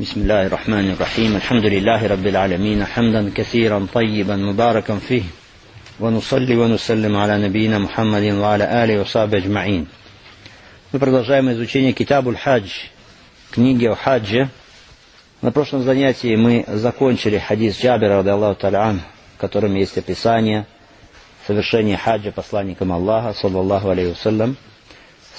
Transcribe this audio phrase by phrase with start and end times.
[0.00, 5.22] بسم الله الرحمن الرحيم الحمد لله رب العالمين حمدا كثيرا طيبا مباركا فيه
[6.00, 9.86] ونصلي ونسلم على نبينا محمد وعلى آله وصحبه أجمعين
[10.92, 12.70] Мы продолжаем изучение Китабуль Хадж,
[13.52, 14.48] книги о хаджи.
[15.42, 19.00] На прошлом занятии мы закончили хадис Джабира, Аллаху талян,
[19.36, 20.66] в котором есть описание
[21.46, 24.56] совершения хаджа посланником Аллаха, саллаллаху алейхи вассалям.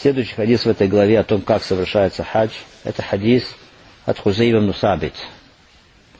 [0.01, 2.51] Следующий хадис в этой главе о том, как совершается хадж,
[2.85, 3.43] это хадис
[4.06, 5.14] от Хузейва Нусабит.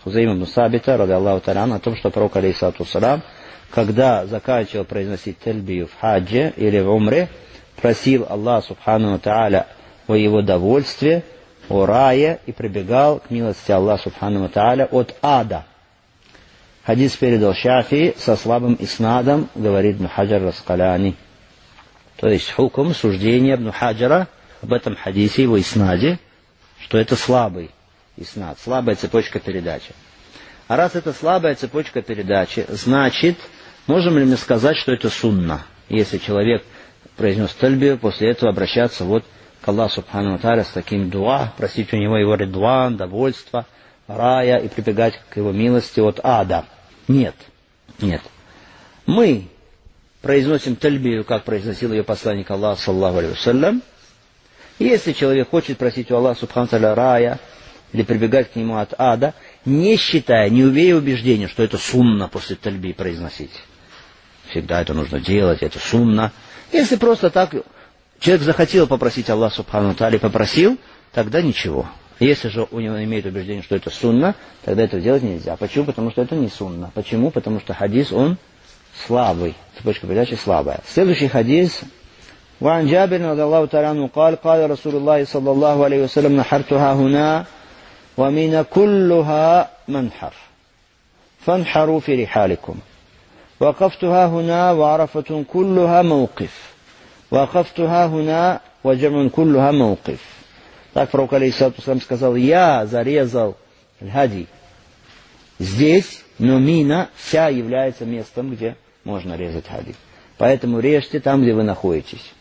[0.05, 3.23] Хузейва Нусабита, ради Аллаху талян, о том, что пророк, алейхиссалату салам,
[3.71, 7.29] когда заканчивал произносить тельбию в хаджи или в умре,
[7.81, 9.67] просил Аллах Субхану Тааля
[10.07, 11.23] о его довольстве,
[11.69, 15.65] о рае и прибегал к милости Аллаха Субхану Тааля от ада.
[16.85, 21.15] Хадис передал Шафи со слабым иснадом, говорит Мухаджар Раскаляни.
[22.17, 24.29] То есть хукум, суждение Ibn Хаджара
[24.63, 26.19] об этом хадисе, его иснаде,
[26.81, 27.71] что это слабый
[28.17, 29.93] иснад, слабая цепочка передачи.
[30.69, 33.37] А раз это слабая цепочка передачи, значит,
[33.87, 35.63] можем ли мы сказать, что это сунна?
[35.89, 36.63] Если человек
[37.17, 39.25] произнес тальбию, после этого обращаться вот
[39.61, 43.67] к Аллаху Субхану Тааля с таким дуа, просить у него его редуан, довольство,
[44.07, 46.65] рая и прибегать к его милости от ада.
[47.09, 47.35] Нет,
[48.01, 48.23] нет.
[49.07, 49.49] Мы
[50.23, 53.81] произносим тальбию, как произносил ее посланник Аллаха, саллаху алейhi
[54.81, 57.39] Если человек хочет просить у Аллаха Субхану рая
[57.93, 59.35] или прибегать к нему от ада,
[59.67, 63.53] не считая, не увея убеждения, что это сунна после тальби произносить.
[64.49, 66.33] Всегда это нужно делать, это сунна.
[66.73, 67.55] Если просто так
[68.21, 70.79] человек захотел попросить Аллаха Субхану Тали, попросил,
[71.13, 71.87] тогда ничего.
[72.19, 74.35] Если же у него имеет убеждение, что это сунна,
[74.65, 75.57] тогда это делать нельзя.
[75.57, 75.85] Почему?
[75.85, 76.91] Потому что это не сунна.
[76.95, 77.31] Почему?
[77.31, 78.39] Потому что хадис, он
[79.07, 79.55] слабый.
[79.77, 80.81] Цепочка передачи слабая.
[80.87, 81.83] Следующий хадис.
[82.62, 86.94] وعن جابر رضي الله تعالى عنه قال قال رسول الله صلى الله عليه وسلم نحرتها
[86.94, 87.46] هنا
[88.18, 90.34] ومن كلها منحر
[91.46, 92.76] فانحروا في رحالكم
[93.60, 96.74] وقفتها هنا وعرفة كلها موقف
[97.32, 100.36] وقفتها هنا وجمع كلها موقف
[100.96, 103.58] Так пророк алейхиссалату сказал, я зарезал
[104.14, 104.48] хади
[105.60, 109.94] здесь, но мина вся является местом, где можно резать хади.
[110.38, 112.32] Поэтому режьте там, где вы находитесь.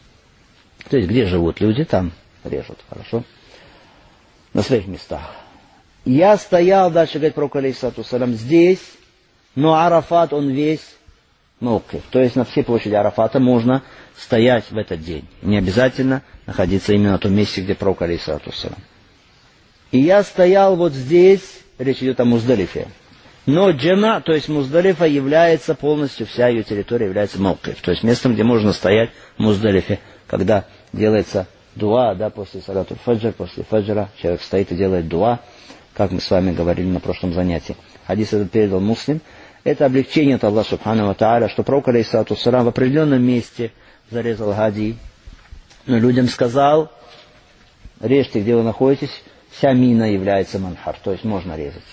[0.88, 2.12] То есть, где живут люди, там
[2.44, 3.24] режут, хорошо?
[4.54, 5.36] На своих местах.
[6.06, 8.04] Я стоял, дальше говорит пророк алейхиссалату
[8.34, 8.82] здесь,
[9.56, 10.96] но Арафат, он весь
[11.60, 12.02] Мукив.
[12.10, 13.84] То есть на всей площади Арафата можно
[14.18, 15.28] стоять в этот день.
[15.42, 18.52] Не обязательно находиться именно на том месте, где пророк Алисату
[19.92, 22.88] И я стоял вот здесь, речь идет о Муздалифе.
[23.46, 27.82] Но джама, то есть Муздалифа, является полностью, вся ее территория является Мукив.
[27.82, 33.34] То есть местом, где можно стоять в Муздалифе, когда делается дуа, да, после салату фаджр,
[33.34, 35.40] после фаджра, человек стоит и делает дуа,
[35.96, 37.76] как мы с вами говорили на прошлом занятии.
[38.06, 39.22] Хадис этот передал муслим.
[39.64, 43.72] Это облегчение от Аллаха Субхану Тааля, что пророк Алейсату Сарам в определенном месте
[44.10, 44.96] зарезал Гади.
[45.86, 46.92] Но людям сказал,
[48.00, 51.84] режьте, где вы находитесь, вся мина является манхар, то есть можно резать.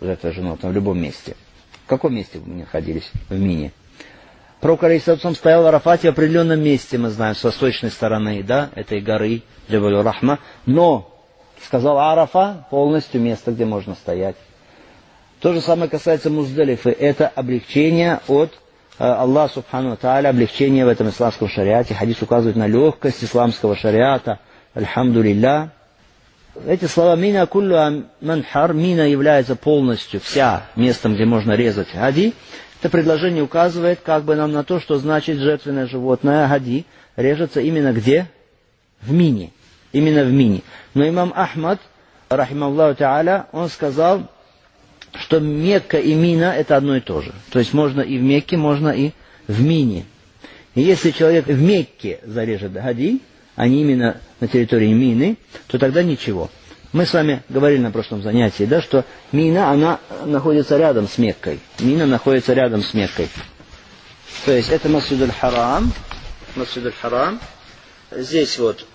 [0.00, 1.36] Жертва животного в любом месте.
[1.84, 3.10] В каком месте вы находились?
[3.28, 3.72] В мине.
[4.60, 9.00] Пророк Алейсату стоял в Арафате в определенном месте, мы знаем, с восточной стороны, да, этой
[9.00, 11.18] горы, Джабалю Рахма, но,
[11.64, 14.36] сказал Арафа, полностью место, где можно стоять.
[15.40, 16.90] То же самое касается Муздалифы.
[16.90, 18.52] Это облегчение от
[18.98, 21.94] э, Аллаха Субхану Тааля, облегчение в этом исламском шариате.
[21.94, 24.40] Хадис указывает на легкость исламского шариата.
[24.74, 25.70] Альхамдулилля.
[26.66, 32.34] Эти слова «мина куллю манхар» «мина» является полностью вся местом, где можно резать хади.
[32.80, 37.92] Это предложение указывает как бы нам на то, что значит жертвенное животное хади режется именно
[37.92, 38.26] где?
[39.02, 39.50] В мине.
[39.92, 40.62] Именно в мине.
[40.94, 41.78] Но имам Ахмад,
[42.30, 44.30] рахималлаху та'аля, он сказал,
[45.12, 47.32] что Мекка и Мина это одно и то же.
[47.50, 49.10] То есть можно и в Мекке, можно и
[49.46, 50.06] в Мине.
[50.74, 53.20] И если человек в Мекке зарежет Хади,
[53.56, 55.36] а не именно на территории Мины,
[55.66, 56.50] то тогда ничего.
[56.92, 61.60] Мы с вами говорили на прошлом занятии, да, что Мина, она находится рядом с Меккой.
[61.78, 63.28] Мина находится рядом с Меккой.
[64.44, 65.92] То есть это Масуд харам
[66.56, 67.40] Масуд харам
[68.10, 68.86] Здесь вот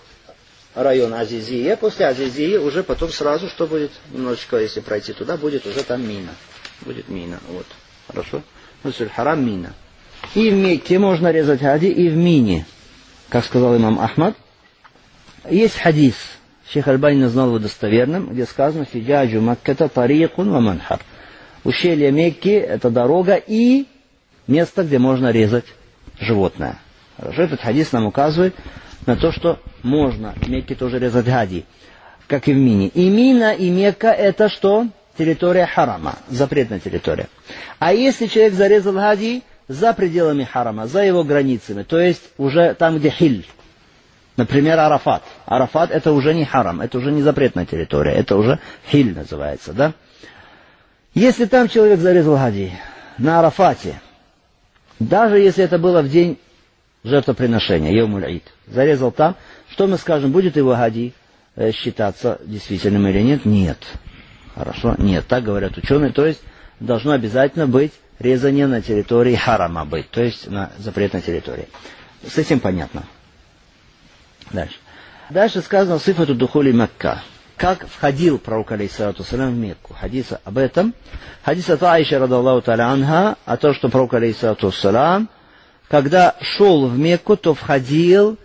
[0.74, 1.76] район Азизия.
[1.76, 6.34] После Азизии уже потом сразу, что будет, немножечко, если пройти туда, будет уже там мина.
[6.82, 7.66] Будет мина, вот.
[8.08, 8.42] Хорошо?
[8.82, 9.72] Мусуль харам мина.
[10.34, 12.66] И в Мекке можно резать хади, и в мине.
[13.30, 14.34] Как сказал имам Ахмад.
[15.48, 16.14] Есть хадис.
[16.72, 21.00] Шейх Альбани назвал его достоверным, где сказано «Фиджаджу Макката тарикун ва манхар».
[21.64, 23.86] Ущелье Мекки– это дорога и
[24.46, 25.66] место, где можно резать
[26.18, 26.78] животное.
[27.16, 28.54] Хорошо, этот хадис нам указывает,
[29.06, 31.64] на то, что можно в Мекке тоже резать гади.
[32.26, 32.88] как и в Мине.
[32.88, 34.88] И Мина, и Мекка это что?
[35.16, 37.28] Территория харама, запретная территория.
[37.78, 42.98] А если человек зарезал хади за пределами харама, за его границами, то есть уже там,
[42.98, 43.46] где хиль,
[44.36, 45.22] Например, Арафат.
[45.46, 48.58] Арафат это уже не харам, это уже не запретная территория, это уже
[48.90, 49.94] хиль называется, да?
[51.14, 52.72] Если там человек зарезал хади,
[53.16, 54.00] на Арафате,
[54.98, 56.38] даже если это было в день
[57.04, 59.36] жертвоприношения, Йомуль зарезал там,
[59.70, 61.14] что мы скажем, будет его хади
[61.54, 63.46] э, считаться действительным или нет?
[63.46, 63.78] Нет.
[64.54, 64.94] Хорошо?
[64.98, 66.12] Нет, так говорят ученые.
[66.12, 66.42] То есть
[66.80, 71.68] должно обязательно быть резание на территории харама быть, то есть на запретной территории.
[72.26, 73.04] С этим понятно.
[74.52, 74.76] Дальше.
[75.30, 77.22] Дальше сказано сифату духули Мекка.
[77.56, 79.94] Как входил пророк, алейхиссалату в Мекку.
[79.94, 80.94] Хадис об этом.
[81.42, 84.72] Хадис от Аиша, радаллаху таля о том, что пророк, алейхиссалату
[85.88, 88.36] когда шел в Мекку, то входил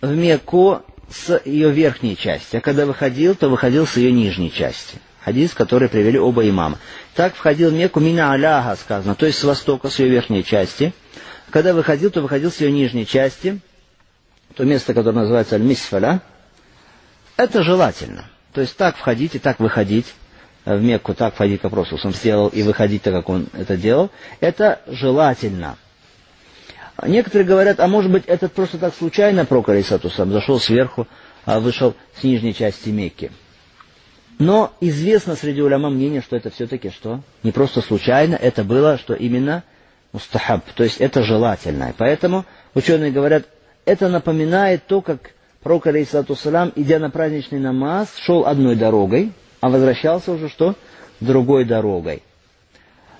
[0.00, 4.98] в Мекку с ее верхней части, а когда выходил, то выходил с ее нижней части.
[5.24, 6.78] Хадис, который привели оба имама.
[7.14, 10.92] Так входил в Мекку мина аляха, сказано, то есть с востока, с ее верхней части.
[11.50, 13.60] Когда выходил, то выходил с ее нижней части–
[14.54, 16.20] то место, которое называется Аль-Мисфаля,
[17.36, 18.24] это желательно.
[18.52, 20.06] То есть так входить и так выходить
[20.64, 24.10] в Мекку, так входить, как Росусом сделал, и выходить так, как он это делал,
[24.40, 25.76] это желательно.
[27.04, 31.08] Некоторые говорят, а может быть, этот просто так случайно проколей сатусам, зашел сверху,
[31.44, 33.32] а вышел с нижней части Мекки.
[34.38, 37.20] Но известно среди уляма мнение, что это все-таки что?
[37.42, 39.64] Не просто случайно, это было, что именно
[40.12, 41.94] мустахаб, то есть это желательно.
[41.96, 42.44] Поэтому
[42.74, 43.44] ученые говорят,
[43.84, 45.30] это напоминает то, как
[45.62, 50.74] пророк, алейхиссалату салам, идя на праздничный намаз, шел одной дорогой, а возвращался уже что?
[51.20, 52.22] Другой дорогой.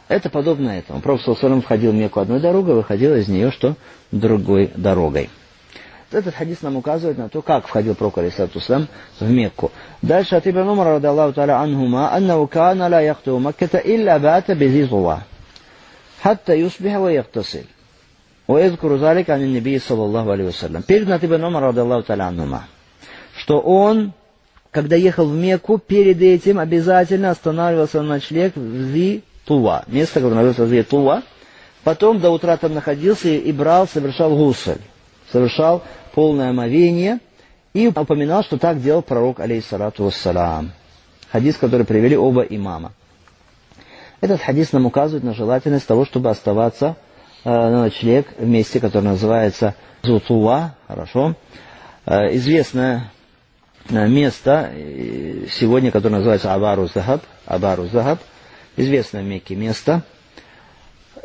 [0.08, 1.00] Это подобно этому.
[1.00, 3.74] Пророк, салам, входил в Мекку одной дорогой, выходил из нее что?
[4.10, 5.30] Другой дорогой.
[6.10, 8.88] Этот хадис нам указывает на то, как входил пророк, алейхиссалату салам,
[9.18, 9.72] в Мекку.
[10.02, 14.54] Дальше от Ибн Умара, рада Аллаху та'ala анхума, аннаху кана ла яхту Макката илля бата
[14.54, 14.86] бези
[16.22, 17.66] хатта юсбиха ва яхтасиль.
[18.46, 20.82] Уэзкуру залик ани небии саллаллаху алейхи вассалям.
[20.82, 22.32] Передано от Ибн Умар, радаллаху таля
[23.36, 24.12] что он,
[24.70, 29.84] когда ехал в Мекку, перед этим обязательно останавливался на ночлег в Зи Тува.
[29.86, 31.22] Место, которое называется Зи Тува.
[31.84, 34.78] Потом до утра там находился и брал, совершал гусль.
[35.30, 35.82] Совершал
[36.14, 37.18] полное омовение.
[37.74, 40.72] И упоминал, что так делал пророк, алейхиссалату вассалям.
[41.30, 42.92] Хадис, который привели оба имама.
[44.20, 46.96] Этот хадис нам указывает на желательность того, чтобы оставаться
[47.44, 51.34] на ночлег в месте, которое называется Зутуа, хорошо.
[52.06, 53.12] Э, известное
[53.88, 54.70] э, место
[55.50, 58.20] сегодня, которое называется Абару Захаб, Абару Захаб,
[58.76, 60.02] известное в Мекке место.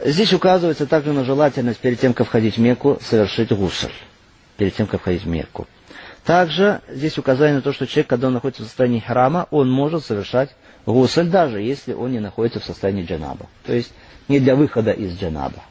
[0.03, 3.91] Здесь указывается также на желательность перед тем, как входить в Мекку, совершить гусль,
[4.57, 5.67] перед тем, как входить в Мекку.
[6.23, 10.05] Также здесь указание на то, что человек, когда он находится в состоянии храма, он может
[10.05, 10.49] совершать
[10.85, 13.47] гусль, даже если он не находится в состоянии джанаба.
[13.65, 13.91] То есть
[14.27, 15.63] не для выхода из джанаба.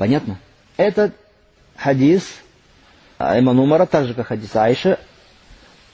[0.00, 0.38] Понятно?
[0.78, 1.12] Этот
[1.76, 2.24] хадис
[3.18, 4.98] а, Имам так же как хадис Айша,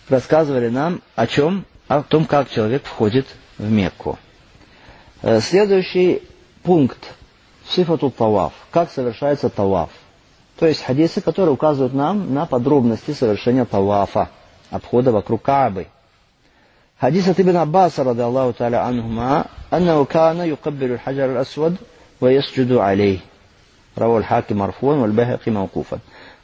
[0.08, 1.64] рассказывали нам о чем?
[1.88, 3.26] О том, как человек входит
[3.58, 4.16] в Мекку.
[5.22, 6.22] Э, следующий
[6.62, 6.98] пункт.
[7.68, 8.52] Сифату таваф.
[8.70, 9.90] Как совершается таваф.
[10.56, 14.30] То есть хадисы, которые указывают нам на подробности совершения тавафа,
[14.70, 15.88] обхода вокруг Каабы.
[17.00, 21.72] Хадис от Ибн Аббаса, рады Аллаху та'аля анхума, «Аннау кана юкаббиру хаджар асвад,
[22.20, 23.24] ва ясджуду алей».
[23.96, 26.00] Раволь Хаки Марфуан, Вальбехаки Маукуфан.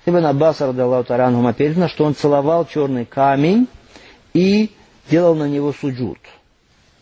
[0.07, 3.69] Ибн Аббас, радаллаху таранхума, передано, что он целовал черный камень
[4.35, 4.73] и
[5.09, 6.19] делал на него суджут.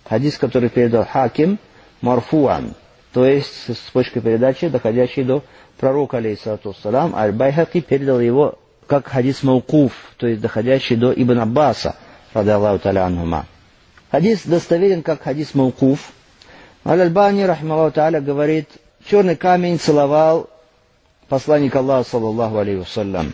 [0.07, 1.59] Хадис, который передал Хаким,
[2.00, 2.75] Марфуан,
[3.12, 5.42] то есть с цепочкой передачи, доходящей до
[5.78, 11.95] пророка, алейхиссалату салам, Аль-Байхаки передал его как хадис Маукуф, то есть доходящий до Ибн Аббаса,
[12.35, 13.47] радаллаху таранхума.
[14.11, 16.11] Хадис достоверен как хадис Маукуф.
[16.85, 18.69] Аль-Альбани, рахмаллаху та'аля, говорит,
[19.07, 20.49] черный камень целовал
[21.28, 23.33] посланник Аллаха, саллаллаху алейхи вассалям.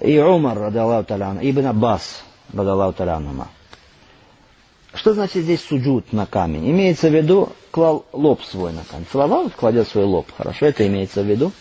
[0.00, 3.48] И Умар, радаллаху таляна, Ибн Аббас, радаллаху таляна.
[4.94, 6.70] Что значит здесь суджут на камень?
[6.70, 9.06] Имеется в виду, клал лоб свой на камень.
[9.10, 10.28] Целовал, кладет свой лоб.
[10.36, 11.52] Хорошо, это имеется в виду.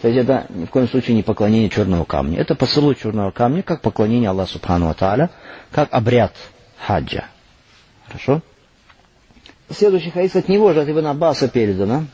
[0.00, 2.38] То есть это ни в коем случае не поклонение черного камня.
[2.38, 5.30] Это поцелуй черного камня, как поклонение Аллаху Субхану Тааля,
[5.72, 6.32] как обряд
[6.86, 7.24] хаджа.
[8.06, 8.40] Хорошо?
[9.69, 12.05] Следующий хадис от него же, от Ибн Аббаса передано.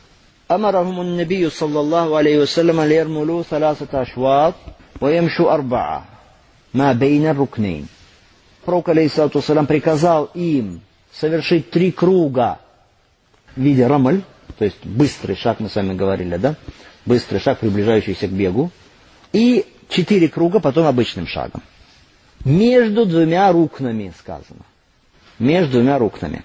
[0.51, 4.55] أمرهم النبي صلى الله عليه وسلم ليرملوا ثلاثة أشواط
[5.01, 6.05] ويمشوا أربعة
[6.73, 7.87] ما بين الركنين.
[8.65, 10.81] Пророк, алейхиссалату салям, приказал им
[11.13, 12.59] совершить три круга
[13.55, 14.23] в виде рамаль,
[14.57, 16.55] то есть быстрый шаг, мы с вами говорили, да?
[17.05, 18.71] Быстрый шаг, приближающийся к бегу.
[19.31, 21.61] И четыре круга потом обычным шагом.
[22.43, 24.65] Между двумя рукнами сказано.
[25.37, 26.43] Между двумя рукнами.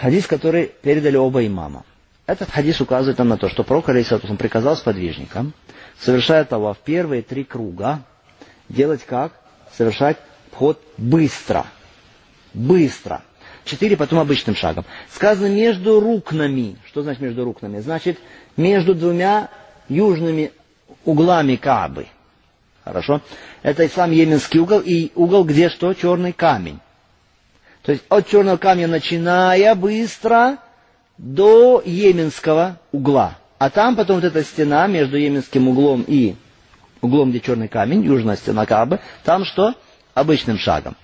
[0.00, 1.84] Хадис, который передали оба имама.
[2.26, 5.54] Этот хадис указывает нам на то, что пророк Алейсатус приказал сподвижникам,
[5.98, 8.04] совершая в первые три круга,
[8.68, 9.32] делать как?
[9.76, 10.18] Совершать
[10.52, 11.66] вход быстро.
[12.54, 13.22] Быстро.
[13.64, 14.84] Четыре потом обычным шагом.
[15.10, 16.76] Сказано между рукнами.
[16.86, 17.80] Что значит между рукнами?
[17.80, 18.18] Значит,
[18.56, 19.50] между двумя
[19.88, 20.52] южными
[21.04, 22.06] углами Каабы.
[22.84, 23.20] Хорошо?
[23.62, 25.92] Это и сам Йеменский угол, и угол, где что?
[25.92, 26.78] Черный камень.
[27.88, 30.58] То есть от черного камня начиная быстро
[31.16, 33.38] до Йеменского угла.
[33.56, 36.36] А там потом вот эта стена между Йеменским углом и
[37.00, 39.74] углом, где черный камень, южная стена Каабы, там что?
[40.12, 40.96] Обычным шагом.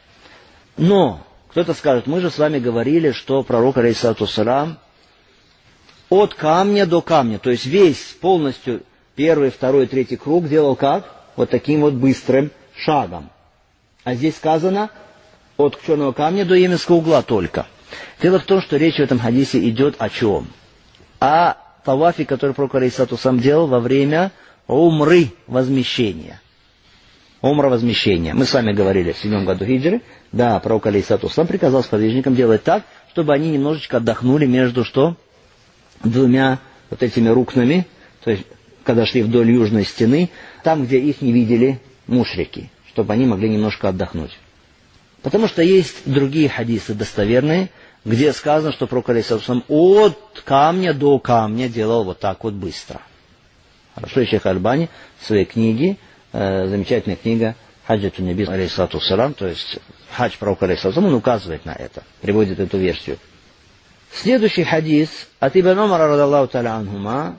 [0.76, 4.76] Но кто-то скажет, мы же с вами говорили, что пророк, алейсалату салам,
[6.10, 8.82] от камня до камня, то есть весь полностью
[9.16, 11.10] первый, второй, третий круг делал как?
[11.36, 13.30] Вот таким вот быстрым шагом.
[14.04, 14.90] А здесь сказано
[15.56, 17.66] от черного камня до Йеменского угла только.
[18.20, 20.48] Дело в том, что речь в этом хадисе идет о чем?
[21.20, 24.32] О тавафе, который пророк Алейсату сам делал во время
[24.66, 26.40] умры возмещения.
[27.40, 28.32] Умра возмещения.
[28.32, 30.00] Мы с вами говорили в седьмом году хиджры,
[30.32, 35.16] да, пророк Алейсату сам приказал сподвижникам делать так, чтобы они немножечко отдохнули между что?
[36.02, 36.58] Двумя
[36.90, 37.86] вот этими рукнами,
[38.24, 38.44] то есть
[38.82, 40.30] когда шли вдоль южной стены,
[40.62, 44.38] там, где их не видели мушрики, чтобы они могли немножко отдохнуть.
[45.23, 47.69] Потому что есть другие хадисы достоверные,
[48.05, 53.01] где сказано, что пророк Алисаусам от камня до камня делал вот так вот быстро.
[53.95, 54.89] Хорошо, и Шейх Альбани
[55.19, 55.97] в своей книге,
[56.31, 59.79] э, замечательная книга Хаджату Наби алейхиссалату салам, то есть
[60.11, 63.17] хадж пророка алейхиссалату, он указывает на это, приводит эту версию.
[64.13, 67.35] Следующий хадис от Ибн Умара, радаллаху та'ala анхума,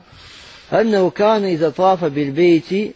[0.73, 2.95] أنه كان إذا طاف بالبيت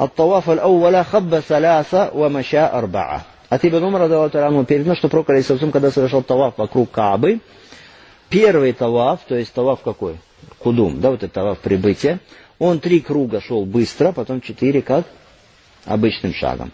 [0.00, 5.91] الطواف الأول خب ثلاثة ومشى أربعة от Ибн Умара Тарану передано, что Пророк Алисавсум, когда
[5.91, 7.41] совершал таваф вокруг Каабы,
[8.29, 10.15] первый таваф, то есть таваф какой?
[10.57, 12.21] Кудум, да, вот это таваф прибытия,
[12.59, 15.05] он три круга шел быстро, потом четыре как?
[15.83, 16.71] Обычным шагом.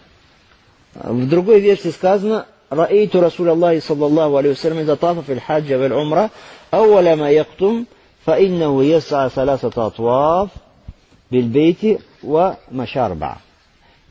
[0.94, 6.30] В другой версии сказано, «Раэйту Расуля Аллахи, саллаллаху алейхи за тафа фил хаджа вил умра,
[6.70, 7.88] ауаля ма яктум,
[8.24, 10.50] фа иннаху ясаа саласа татуаф,
[11.28, 13.38] бильбейти ва машарба».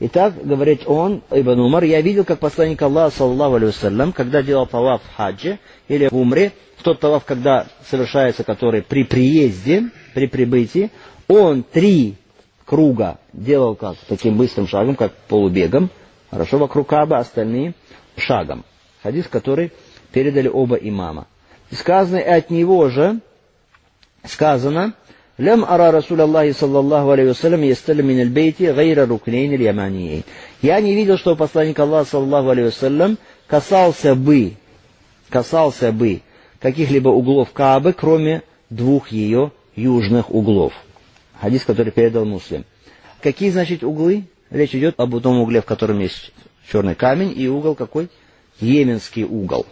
[0.00, 5.02] Итак, говорит он, Ибн Умар, я видел, как посланник Аллаха, саллаху алейhi когда делал таваф
[5.02, 6.52] в хаджи или в умре,
[6.84, 10.92] тот таваф, когда совершается, который при приезде, при прибытии,
[11.26, 12.14] он три
[12.64, 15.90] круга делал как таким быстрым шагом, как полубегом,
[16.30, 17.74] хорошо, вокруг Каба, остальные
[18.16, 18.64] шагом.
[19.02, 19.72] Хадис, который
[20.12, 21.26] передали оба имама.
[21.72, 23.18] Сказано и от него же,
[24.24, 24.94] сказано,
[25.39, 30.23] لم أرى رسول الله صلى الله عليه وسلم يستلم من البيت غير ركنين اليمانيين.
[30.61, 34.53] Я не видел, что посланник Аллаха, саллаху алейhi вассалям, касался бы,
[35.29, 36.21] касался бы
[36.59, 40.73] каких-либо углов Каабы, кроме двух ее южных углов.
[41.41, 42.63] Хадис, который передал муслим.
[43.21, 44.25] Какие, значит, углы?
[44.49, 46.31] Речь идет об том угле, в котором есть
[46.71, 48.07] черный камень, и угол какой?
[48.59, 49.65] Йеменский угол.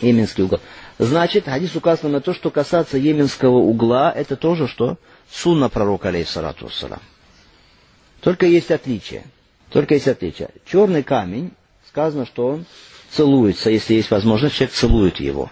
[0.00, 0.60] Йеменский угол.
[0.98, 4.96] Значит, хадис указан на то, что касаться йеменского угла, это тоже что?
[5.30, 7.00] Сунна пророка, алейхиссалату вассалам.
[8.20, 9.24] Только есть отличие.
[9.70, 10.50] Только есть отличие.
[10.66, 11.52] Черный камень,
[11.88, 12.66] сказано, что он
[13.10, 15.50] целуется, если есть возможность, человек целует его.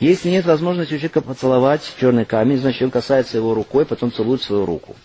[0.00, 4.42] Если нет возможности у человека поцеловать черный камень, значит, он касается его рукой, потом целует
[4.42, 4.96] свою руку.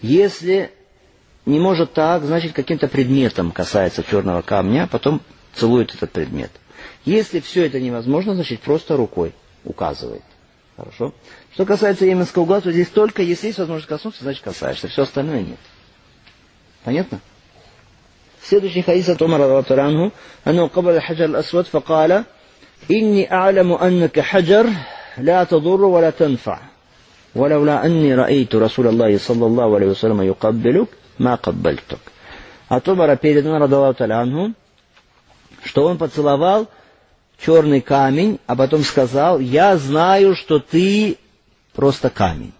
[0.00, 0.70] Если
[1.44, 5.20] не может так, значит, каким-то предметом касается черного камня, потом
[5.54, 6.50] целует этот предмет.
[7.05, 10.23] Если все это невозможно, значит просто рукой указывает.
[10.75, 11.13] Хорошо?
[11.53, 14.87] Что касается йеменского угла, то здесь только если есть возможность коснуться, значит касаешься.
[14.87, 15.59] Все остальное нет.
[16.83, 17.19] Понятно?
[18.43, 20.11] Следующий хадис от Умара Ратаранху,
[20.47, 22.23] أنه قبل الحجر الأسود فقال
[22.91, 24.69] إني أعلم أنك حجر
[25.17, 26.59] لا تضر ولا تنفع
[27.35, 30.87] ولولا أني رأيت رسول الله صلى الله عليه وسلم يقبلك
[31.19, 31.99] ما قبلتك.
[32.69, 34.53] От Умара передано, радаллаху анху,
[35.63, 36.67] что он поцеловал
[37.44, 41.18] черный камень, а потом сказал, я знаю, что ты
[41.74, 42.52] просто камень.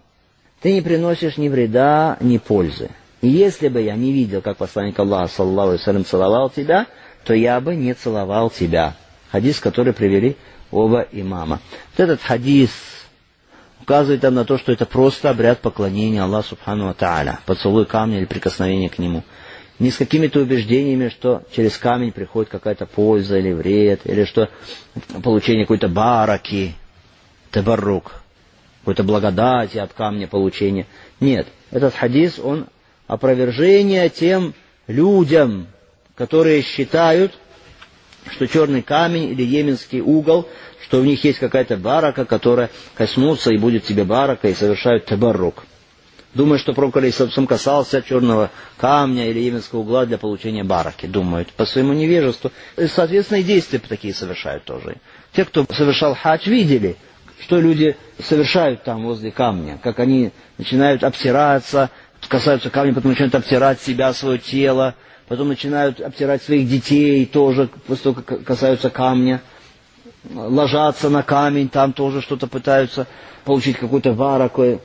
[0.60, 2.90] Ты не приносишь ни вреда, ни пользы.
[3.20, 6.86] И если бы я не видел, как посланник Аллаха, саллаху алейhi целовал тебя,
[7.24, 8.96] то я бы не целовал тебя.
[9.30, 10.36] Хадис, который привели
[10.70, 11.60] оба имама.
[11.96, 12.70] Вот этот хадис
[13.80, 18.24] указывает нам на то, что это просто обряд поклонения Аллаху Субхану Тааля, поцелуй камня или
[18.24, 19.22] прикосновение к нему
[19.78, 24.48] не с какими-то убеждениями, что через камень приходит какая-то польза или вред, или что
[25.22, 26.74] получение какой-то бараки,
[27.50, 28.22] табарук,
[28.80, 30.86] какой-то благодати от камня получения.
[31.20, 32.66] Нет, этот хадис, он
[33.06, 34.54] опровержение тем
[34.86, 35.66] людям,
[36.14, 37.32] которые считают,
[38.30, 40.48] что черный камень или йеменский угол,
[40.82, 45.64] что у них есть какая-то барака, которая коснутся и будет тебе барака, и совершают табаррук.
[46.34, 51.66] Думаю, что пророк Алейсалам касался черного камня или йеменского угла для получения бараки, думают, по
[51.66, 52.50] своему невежеству.
[52.78, 54.96] И, соответственно, и действия такие совершают тоже.
[55.34, 56.96] Те, кто совершал хадж, видели,
[57.42, 61.90] что люди совершают там возле камня, как они начинают обтираться,
[62.28, 64.94] касаются камня, потом начинают обтирать себя, свое тело,
[65.28, 69.42] потом начинают обтирать своих детей тоже, после того, как касаются камня,
[70.32, 73.06] ложатся на камень, там тоже что-то пытаются
[73.44, 74.80] получить какой-то варакой.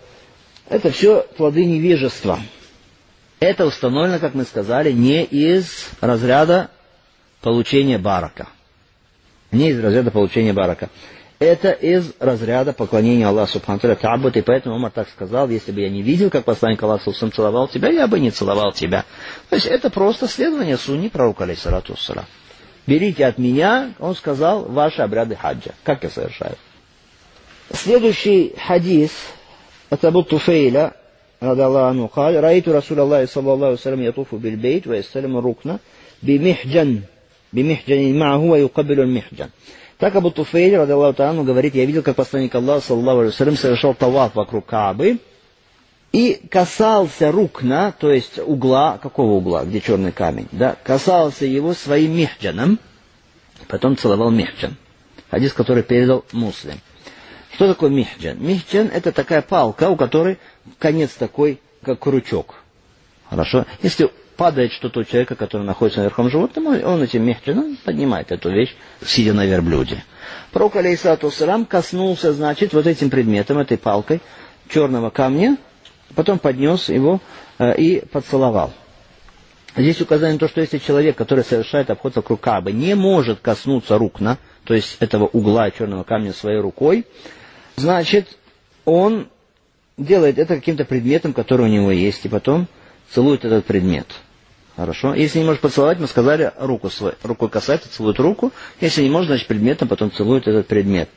[0.69, 2.39] Это все плоды невежества.
[3.39, 6.69] Это установлено, как мы сказали, не из разряда
[7.41, 8.47] получения барака.
[9.51, 10.89] Не из разряда получения барака.
[11.39, 15.89] Это из разряда поклонения Аллаху Субхану Табут, и поэтому Умар так сказал, если бы я
[15.89, 19.05] не видел, как посланник Аллаха сам целовал тебя, я бы не целовал тебя.
[19.50, 21.95] То есть это просто следование сунни пророка, алейсалату
[22.88, 25.71] Берите от меня, он сказал, ваши обряды хаджа.
[25.83, 26.55] Как я совершаю?
[27.71, 29.12] Следующий хадис,
[29.90, 30.92] от Абу Туфейля,
[31.42, 35.76] رضي الله عنه قال رأيت رسول الله صلى الله عليه وسلم يطوف بالبيت ويستلم الركن
[36.23, 37.00] بمحجن
[37.52, 39.49] بمحجن معه ويقبل المحجن
[39.99, 44.35] так Абу Туфейль, ради Аллаху говорит, я видел, как посланник Аллаха, саллаху алейhi совершал таваф
[44.35, 45.18] вокруг Каабы
[46.12, 52.16] и касался рукна, то есть угла, какого угла, где черный камень, да, касался его своим
[52.16, 52.80] мехджаном,
[53.68, 54.76] потом целовал мехджан.
[55.30, 56.80] Хадис, который передал муслим.
[57.57, 58.37] Что такое михджан?
[58.39, 60.37] Михджан это такая палка, у которой
[60.77, 62.53] конец такой, как крючок.
[63.31, 63.65] Хорошо?
[63.81, 68.51] Если падает что-то у человека, который находится на верхом животном, он этим михджаном поднимает эту
[68.51, 70.03] вещь, сидя на верблюде.
[70.51, 74.21] Пророк, алейсату салам, коснулся, значит, вот этим предметом, этой палкой,
[74.69, 75.57] черного камня,
[76.13, 77.21] потом поднес его
[77.57, 78.71] э, и поцеловал.
[79.75, 83.97] Здесь указание на то, что если человек, который совершает обход вокруг Кабы, не может коснуться
[83.97, 87.07] рукна, то есть этого угла черного камня своей рукой,
[87.77, 88.27] значит,
[88.85, 89.29] он
[89.98, 92.68] делает это каким-то предметом, который у него есть, и потом
[93.11, 94.07] целует этот предмет.
[94.75, 95.16] Хорошо.
[95.16, 98.51] Если не может поцеловать, мы сказали, руку свою, рукой касается, целует руку.
[98.79, 101.09] Если не может, значит предметом, потом целует этот предмет.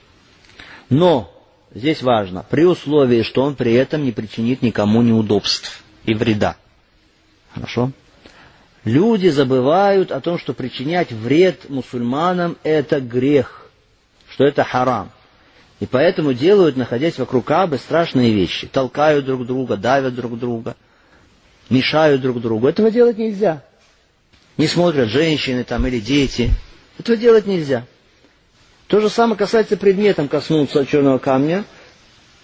[0.89, 1.31] Но,
[1.75, 6.57] здесь важно, при условии, что он при этом не причинит никому неудобств и вреда.
[7.55, 7.93] Хорошо?
[8.85, 13.67] Люди забывают о том, что причинять вред мусульманам– это грех,
[14.31, 15.11] что это харам.
[15.81, 18.67] И поэтому делают, находясь вокруг Кабы, страшные вещи.
[18.67, 20.77] Толкают друг друга, давят друг друга,
[21.71, 22.69] мешают друг другу.
[22.69, 23.65] Этого делать нельзя.
[24.59, 26.51] Не смотрят женщины там или дети.
[26.99, 27.87] Этого делать нельзя.
[28.89, 31.65] То же самое касается предметом коснуться черного камня.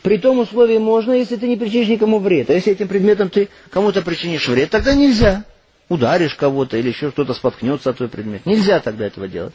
[0.03, 2.49] При том условии можно, если ты не причинишь никому вред.
[2.49, 5.45] А если этим предметом ты кому-то причинишь вред, тогда нельзя.
[5.91, 8.47] Ударишь кого-то или еще что-то споткнется от твой предмет.
[8.47, 9.55] Нельзя тогда этого делать.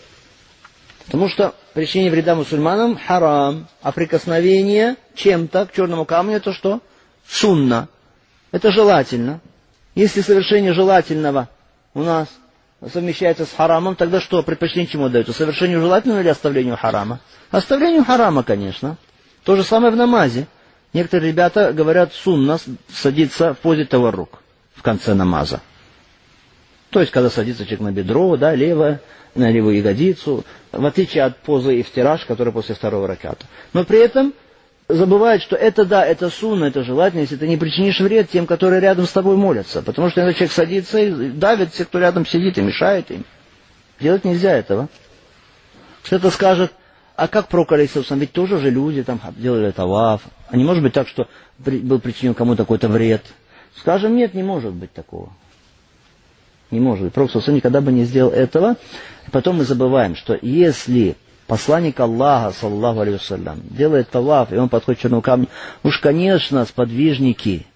[1.05, 6.79] Потому что причинение вреда мусульманам харам, а прикосновение чем-то к черному камню это что?
[7.27, 7.87] Сунна.
[8.51, 9.39] Это желательно.
[9.95, 11.49] Если совершение желательного
[11.93, 12.27] у нас
[12.91, 15.33] совмещается с харамом, тогда что, предпочтение чему дается?
[15.33, 17.19] Совершению желательного или оставлению харама?
[17.51, 18.97] Оставлению харама, конечно.
[19.43, 20.47] То же самое в намазе.
[20.93, 22.57] Некоторые ребята говорят, сунна
[22.89, 24.41] садится в позе таварук
[24.73, 25.61] в конце намаза.
[26.89, 29.01] То есть, когда садится человек на бедро, да, левое,
[29.35, 33.45] на левую ягодицу, в отличие от позы и втираж, который после второго раката.
[33.73, 34.33] Но при этом
[34.87, 38.81] забывает, что это да, это сунна, это желательно, если ты не причинишь вред тем, которые
[38.81, 39.81] рядом с тобой молятся.
[39.81, 43.25] Потому что иногда человек садится и давит всех, кто рядом сидит, и мешает им.
[43.99, 44.89] Делать нельзя этого.
[46.03, 46.73] Кто-то скажет,
[47.15, 50.21] а как пророк Алейсалам, ведь тоже же люди там делали таваф.
[50.49, 53.23] А не может быть так, что был причинен кому-то какой-то вред.
[53.77, 55.31] Скажем, нет, не может быть такого.
[56.71, 57.13] Не может быть.
[57.13, 58.77] Пророк Сусу никогда бы не сделал этого.
[59.31, 61.15] Потом мы забываем, что если
[61.47, 65.47] посланник Аллаха, саллаху алейhi делает талаф, и он подходит к черному камню,
[65.83, 67.67] уж, конечно, сподвижники,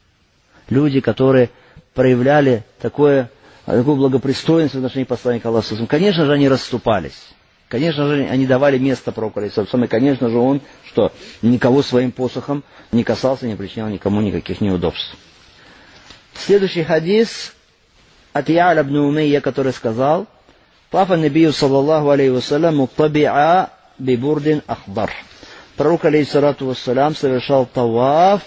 [0.69, 1.49] люди, которые
[1.93, 3.29] проявляли такое,
[3.65, 7.33] такую благопристойность в отношении посланника Аллаха, конечно же, они расступались.
[7.67, 13.03] Конечно же, они давали место пророку, и, конечно же, он, что никого своим посохом не
[13.03, 15.17] касался, не причинял никому никаких неудобств.
[16.35, 17.54] Следующий хадис
[18.35, 20.27] от Я'ля ибн Умейя, который сказал,
[20.91, 25.09] Папа Набию, саллаллаху алейhi вассалям, муктаби'a бибурдин ахбар.
[25.77, 28.41] Пророк, алейхиссалату вассалям, совершал таваф,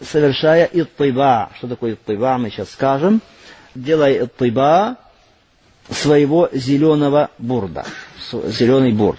[0.00, 1.50] совершая иттыба.
[1.56, 3.20] Что такое иттыба, мы сейчас скажем.
[3.74, 4.98] Делая иттыба
[5.90, 7.84] своего зеленого бурда.
[8.30, 9.18] Зеленый бурд.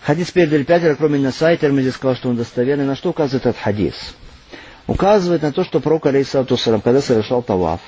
[0.00, 2.86] Хадис передали пятеро, кроме Насай, Термизи сказал, что он достоверный.
[2.86, 4.14] На что указывает этот хадис?
[4.86, 7.80] Указывает на то, что пророк, алейхиссалату вассалям, когда совершал таваф,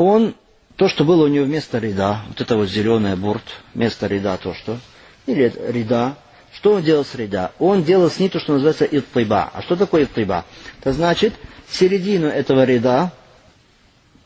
[0.00, 0.34] он,
[0.76, 3.42] то, что было у него вместо ряда, вот это вот зеленый борт,
[3.74, 4.78] вместо ряда то, что,
[5.26, 6.16] или ряда,
[6.52, 7.52] что он делал с ряда?
[7.58, 9.50] Он делал с ней то, что называется иттыба.
[9.52, 10.46] А что такое иттыба?
[10.80, 11.34] Это значит,
[11.70, 13.12] середину этого ряда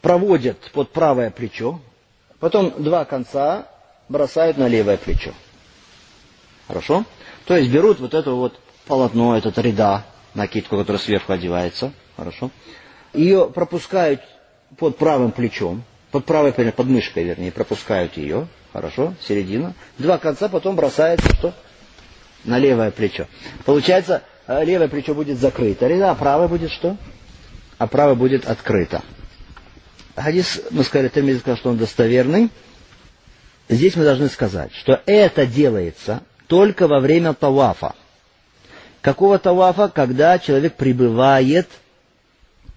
[0.00, 1.80] проводят под правое плечо,
[2.38, 3.66] потом два конца
[4.08, 5.32] бросают на левое плечо.
[6.68, 7.04] Хорошо?
[7.46, 12.50] То есть берут вот это вот полотно, этот ряда, накидку, которая сверху одевается, хорошо?
[13.12, 14.20] Ее пропускают
[14.78, 19.74] под правым плечом, под правой подмышкой, вернее, пропускают ее, хорошо, середина.
[19.98, 21.54] Два конца потом бросается что?
[22.44, 23.26] На левое плечо.
[23.64, 26.96] Получается, э, левое плечо будет закрыто, а правое будет что?
[27.78, 29.02] А правое будет открыто.
[30.16, 32.50] Хадис, мы сказали, Тамид сказал, что он достоверный.
[33.68, 37.94] Здесь мы должны сказать, что это делается только во время тавафа.
[39.00, 39.88] Какого тавафа?
[39.88, 41.68] Когда человек прибывает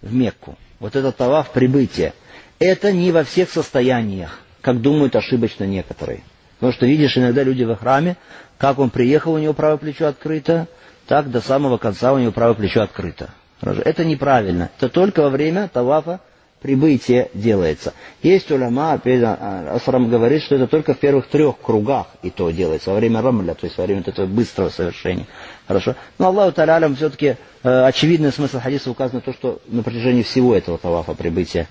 [0.01, 0.57] в Мекку.
[0.79, 2.13] Вот это таваф прибытия.
[2.59, 6.23] Это не во всех состояниях, как думают ошибочно некоторые.
[6.55, 8.17] Потому что видишь иногда люди в храме,
[8.57, 10.67] как он приехал, у него правое плечо открыто,
[11.07, 13.29] так до самого конца у него правое плечо открыто.
[13.61, 14.69] Это неправильно.
[14.77, 16.19] Это только во время тавафа
[16.61, 17.93] прибытие делается.
[18.23, 22.89] Есть уляма, опять Асрам говорит, что это только в первых трех кругах и то делается,
[22.89, 25.27] во время рамля, то есть во время этого быстрого совершения.
[25.67, 25.95] Хорошо.
[26.17, 30.77] Но Аллаху Талялям все-таки э, очевидный смысл хадиса указан то, что на протяжении всего этого
[30.77, 31.67] тавафа прибытия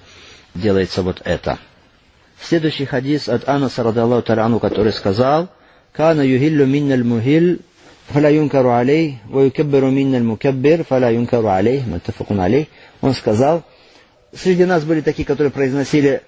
[0.55, 1.59] делается вот это.
[2.41, 5.49] Следующий хадис от Анаса, радаллаху тарану, который сказал,
[5.93, 7.61] «Кана юхиллю минналь мухиль,
[8.09, 12.69] фаля алей, ва юкебберу минналь мукеббер, алей, матафакун алей».
[13.01, 13.63] Он сказал,
[14.35, 16.21] среди нас были такие, которые произносили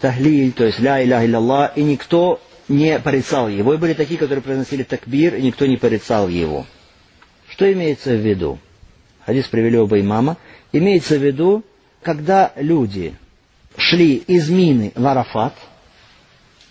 [0.00, 3.74] тахлиль, то есть ля иля илля и никто не порицал его.
[3.74, 6.66] И были такие, которые произносили такбир, и никто не порицал его.
[7.56, 8.58] Что имеется в виду?
[9.24, 10.36] Хадис привели оба имама.
[10.72, 11.64] Имеется в виду,
[12.02, 13.16] когда люди
[13.78, 15.54] шли из Мины в Арафат,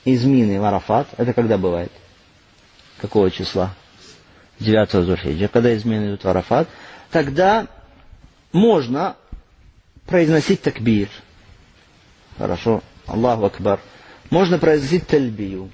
[0.04, 1.92] из Мины в Арафат, это когда бывает?
[3.02, 3.74] Какого числа?
[4.60, 6.70] 9 Зульхиджа, когда из Мины идут в Арафат,
[7.10, 7.66] тогда
[8.52, 9.16] можно
[10.06, 11.10] произносить такбир.
[12.38, 12.84] Хорошо.
[13.08, 13.80] Аллаху Акбар.
[14.30, 15.72] Можно произносить тальбию.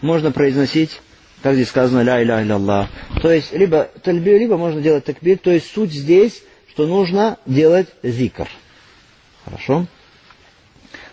[0.00, 1.00] Можно произносить,
[1.46, 2.88] как здесь сказано, ля иля Аллах.
[3.22, 5.38] То есть, либо тальбию, либо можно делать такбир.
[5.38, 8.48] То есть, суть здесь, что нужно делать зикр.
[9.44, 9.86] Хорошо?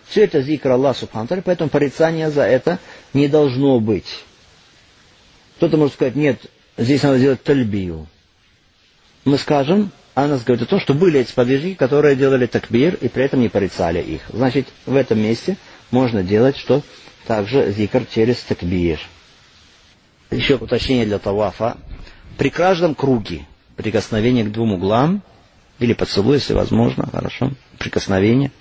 [0.07, 2.79] Все это зикр Аллах Субхану поэтому порицания за это
[3.13, 4.07] не должно быть.
[5.57, 6.39] Кто-то может сказать, нет,
[6.77, 8.07] здесь надо делать тальбию.
[9.25, 13.23] Мы скажем, Анас говорит о том, что были эти подвижники, которые делали такбир и при
[13.23, 14.21] этом не порицали их.
[14.29, 15.57] Значит, в этом месте
[15.91, 16.81] можно делать что?
[17.27, 18.99] Также зикр через такбир.
[20.33, 21.77] Еще уточнение для тавафа.
[22.37, 25.21] При каждом круге прикосновение к двум углам,
[25.79, 28.51] или поцелуй, если возможно, хорошо, прикосновение,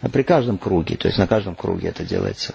[0.00, 2.54] а при каждом круге, то есть на каждом круге это делается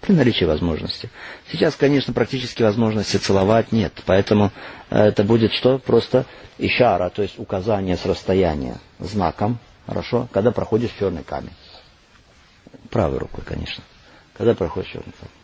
[0.00, 1.10] при наличии возможности.
[1.50, 4.52] Сейчас, конечно, практически возможности целовать нет, поэтому
[4.90, 5.78] э, это будет что?
[5.78, 6.24] Просто
[6.56, 11.52] ишара, то есть указание с расстояния, знаком, хорошо, когда проходишь черный камень.
[12.90, 13.82] Правой рукой, конечно.
[14.36, 15.37] Когда проходишь черный камень.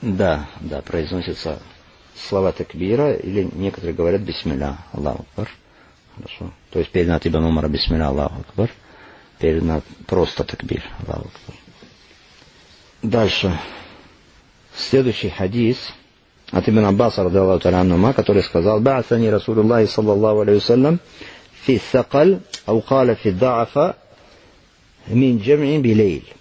[0.00, 1.58] Да, да, произносятся
[2.28, 5.50] слова такбира, или некоторые говорят бисмилля, Аллаху Акбар.
[6.14, 6.52] Хорошо.
[6.70, 8.70] То есть перед Ибн Умара бисмилля, Аллаху Акбар.
[9.38, 9.64] Перед
[10.06, 11.56] просто такбир, Аллаху Акбар.
[13.02, 13.58] Дальше.
[14.76, 15.76] Следующий хадис
[16.52, 21.00] от Ибн Аббаса, радаллаху та'ala который сказал, «Ба'асани Расулуллахи саллаллаху алейhi вассалям
[21.64, 23.96] фи сакаль, ау каля фи да'афа,
[25.08, 26.32] мин джам'ин билейль».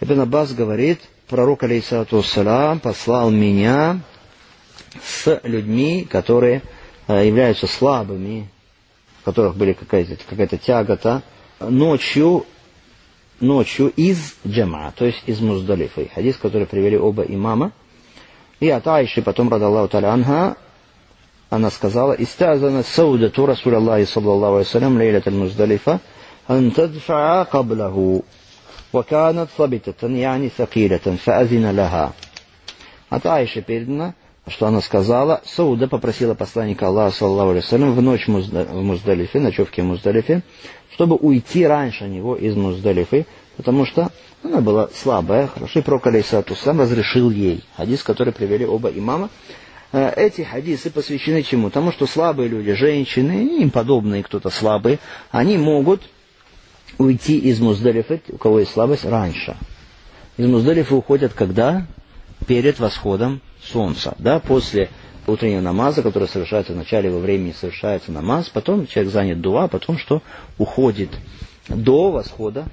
[0.00, 4.00] Ибн Аббас говорит, пророк, алейхиссалату ассалам, послал меня
[5.02, 6.62] с людьми, которые
[7.06, 8.48] э, являются слабыми,
[9.22, 11.22] у которых были какая-то какая тягота,
[11.60, 12.44] ночью,
[13.38, 16.10] ночью из джама, то есть из Муздалифы.
[16.12, 17.72] Хадис, который привели оба имама.
[18.58, 20.56] И от Айши, потом радаллаху таля
[21.48, 26.00] она сказала, «Истазана саудату Расуляллахи, саллаллаху алейсалям, лейлят аль-Муздалифа,
[26.46, 28.24] антадфаа каблаху».
[28.93, 32.13] وكانت ثابتة يعني ثقيلة فأذن لها
[33.09, 34.13] От Айши передано,
[34.47, 39.85] что она сказала, Сауда попросила посланника Аллаха, саллаху алейhi в ночь в Муздалифе, ночевке в
[39.85, 40.41] Муздалифе,
[40.91, 44.11] чтобы уйти раньше него из Муздалифы, потому что
[44.43, 47.63] она была слабая, хорошо, и пророк Алейсату сам разрешил ей.
[47.77, 49.29] Хадис, который привели оба имама.
[49.91, 51.69] Э, эти хадисы посвящены чему?
[51.69, 54.99] Тому, что слабые люди, женщины, им подобные кто-то слабые,
[55.31, 56.01] они могут
[56.98, 59.56] уйти из Муздалифы, у кого есть слабость, раньше.
[60.36, 61.86] Из Муздалифы уходят когда?
[62.46, 64.88] Перед восходом солнца, да, после
[65.26, 69.98] утреннего намаза, который совершается в начале во времени, совершается намаз, потом человек занят дуа, потом
[69.98, 70.22] что
[70.58, 71.10] уходит
[71.68, 72.64] до восхода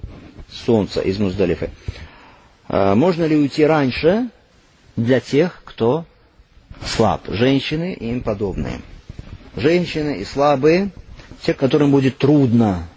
[0.50, 1.70] солнца из Муздалифы.
[2.68, 4.30] А, можно ли уйти раньше
[4.96, 6.06] для тех, кто
[6.86, 7.22] слаб?
[7.28, 8.82] Женщины и им подобные.
[9.56, 10.92] Женщины и слабые,
[11.42, 12.88] те, которым будет трудно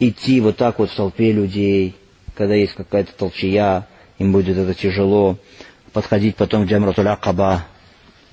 [0.00, 1.94] идти вот так вот в толпе людей,
[2.34, 3.86] когда есть какая-то толчая,
[4.18, 5.38] им будет это тяжело,
[5.92, 7.64] подходить потом к Джамратуль Акаба,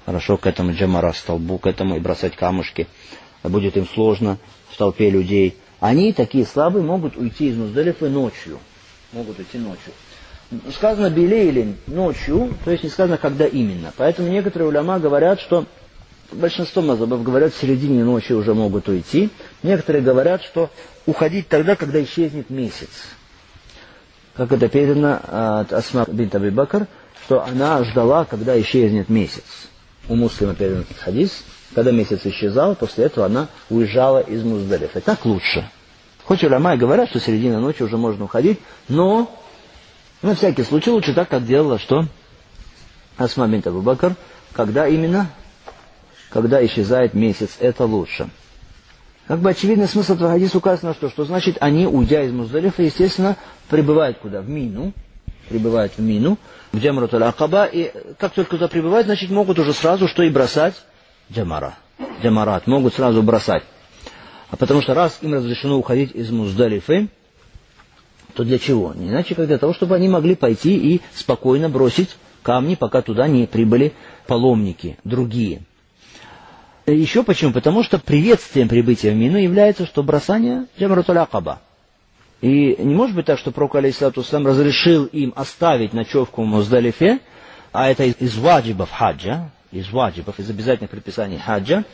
[0.05, 2.87] хорошо к этому Джамара столбу, к этому и бросать камушки,
[3.43, 4.37] будет им сложно
[4.69, 5.57] в толпе людей.
[5.79, 8.59] Они, такие слабые, могут уйти из Муздалифы ночью.
[9.11, 9.93] Могут уйти ночью.
[10.73, 13.93] Сказано или ночью, то есть не сказано, когда именно.
[13.97, 15.65] Поэтому некоторые уляма говорят, что
[16.31, 19.29] большинство мазабов говорят, в середине ночи уже могут уйти.
[19.63, 20.69] Некоторые говорят, что
[21.05, 22.89] уходить тогда, когда исчезнет месяц.
[24.35, 26.53] Как это передано от Асма бин Аби
[27.25, 29.43] что она ждала, когда исчезнет месяц.
[30.07, 35.01] У муслима передан хадис, когда месяц исчезал, после этого она уезжала из Муздалифа.
[35.01, 35.67] Так лучше.
[36.25, 39.31] Хоть уляма и говорят, что середина ночи уже можно уходить, но
[40.21, 42.07] на всякий случай лучше так, как делала что?
[43.17, 43.97] Асма бин Абу
[44.53, 45.29] когда именно?
[46.29, 48.29] Когда исчезает месяц, это лучше.
[49.27, 51.09] Как бы очевидный смысл этого хадиса указан на что?
[51.09, 53.37] Что значит, они, уйдя из Муздалифа, естественно,
[53.69, 54.41] прибывают куда?
[54.41, 54.93] В Мину.
[55.49, 56.39] Прибывают в Мину,
[56.71, 60.73] в Джамрат акаба и как только туда прибывают, значит, могут уже сразу что и бросать?
[61.31, 61.75] Джамара.
[62.23, 62.65] Джамарат.
[62.65, 63.63] Могут сразу бросать.
[64.49, 67.09] А потому что раз им разрешено уходить из Муздалифы,
[68.33, 68.93] то для чего?
[68.93, 72.09] Не иначе, как для того, чтобы они могли пойти и спокойно бросить
[72.41, 73.93] камни, пока туда не прибыли
[74.27, 75.61] паломники, другие.
[76.85, 77.51] Еще почему?
[77.51, 81.61] Потому что приветствием прибытия в Мину является, что бросание Джамратуль Акаба.
[82.41, 87.19] И не может быть так, что Пророк Алейсалату разрешил им оставить ночевку в Муздалифе,
[87.71, 91.85] а это из ваджибов хаджа, из ваджибов, из обязательных предписаний хаджа,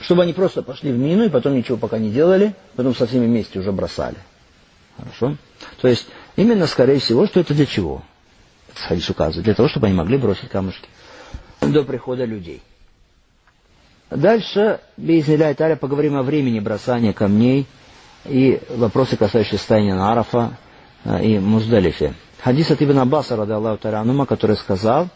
[0.00, 3.26] чтобы они просто пошли в мину и потом ничего пока не делали, потом со всеми
[3.26, 4.16] вместе уже бросали.
[4.96, 5.36] Хорошо?
[5.80, 8.02] То есть, именно, скорее всего, что это для чего?
[8.74, 9.44] Хадис указывает.
[9.44, 10.88] Для того, чтобы они могли бросить камушки
[11.60, 12.62] до прихода людей.
[14.09, 17.65] Дальше, Бейзниля Италия, поговорим о времени бросания камней
[18.25, 20.57] и вопросы, касающиеся состояния Нарафа
[21.03, 22.13] э, и Муздалифе.
[22.43, 25.07] Хадис от Ибн Аббаса, рады Аллаху Таранума, который сказал,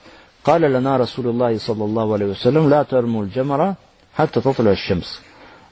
[0.43, 3.75] قال لنا رسول الله صلى الله عليه وسلم لا ترموا الجمرة
[4.15, 5.21] حتى تطلع الشمس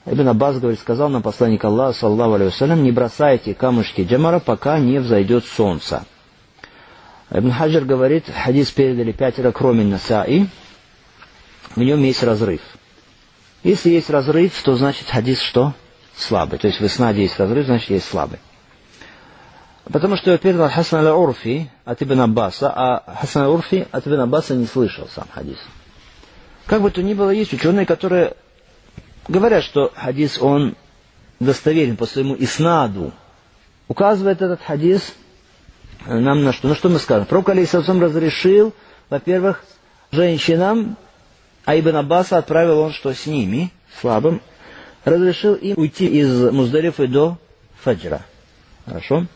[0.06, 5.00] Ибн Аббас говорит, сказал нам посланник Аллаха, саллаху алейhi не бросайте камушки джамара, пока не
[5.00, 6.06] взойдет солнце.
[7.30, 10.48] Ибн Хаджар говорит, хадис передали пятеро, кроме Насаи,
[11.76, 12.62] в нем есть разрыв.
[13.63, 15.75] Если есть разрыв, то значит хадис что?
[16.17, 16.59] Слабый.
[16.59, 18.39] То есть в Иснаде есть разрыв, значит есть слабый.
[19.85, 24.67] Потому что передал Хасан аль-Урфи от Ибн Аббаса, а Хасан аль-Урфи от Ибн Аббаса не
[24.67, 25.59] слышал сам хадис.
[26.67, 28.35] Как бы то ни было, есть ученые, которые
[29.27, 30.77] говорят, что хадис, он
[31.41, 33.13] достоверен по своему иснаду.
[33.89, 35.15] Указывает этот хадис
[36.07, 36.69] нам на что?
[36.69, 37.27] Ну что мы скажем?
[37.27, 38.73] Пророк Алейсалсам разрешил,
[39.11, 39.65] во-первых,
[40.11, 40.97] женщинам,
[41.65, 43.71] а Ибн Аббаса отправил он что с ними,
[44.01, 44.41] слабым,
[45.05, 47.39] разрешил им уйти из Муздалифы до
[47.83, 48.23] Фаджра.
[48.85, 49.27] Хорошо?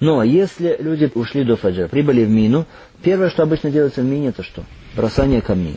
[0.00, 2.66] Но если люди ушли до Фаджра, прибыли в Мину,
[3.02, 4.64] первое, что обычно делается в Мине, это что?
[4.96, 5.76] Бросание камней.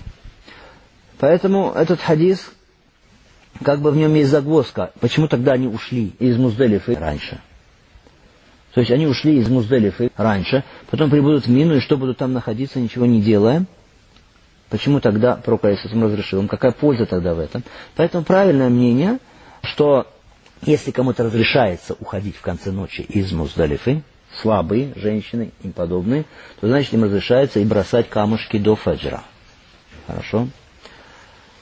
[1.20, 2.52] Поэтому этот хадис,
[3.64, 4.92] как бы в нем есть загвоздка.
[5.00, 7.40] Почему тогда они ушли из Муздалифы раньше?
[8.74, 12.34] То есть они ушли из Муздалифы раньше, потом прибудут в Мину, и что будут там
[12.34, 13.66] находиться, ничего не делая.
[14.76, 16.50] Почему тогда Пророк разрешил им?
[16.50, 17.64] Какая польза тогда в этом?
[17.96, 19.20] Поэтому правильное мнение,
[19.64, 20.06] что
[20.64, 24.04] если кому-то разрешается уходить в конце ночи из Муздалифы,
[24.42, 26.26] слабые женщины и подобные,
[26.60, 29.24] то значит им разрешается и бросать камушки до фаджра.
[30.08, 30.50] Хорошо?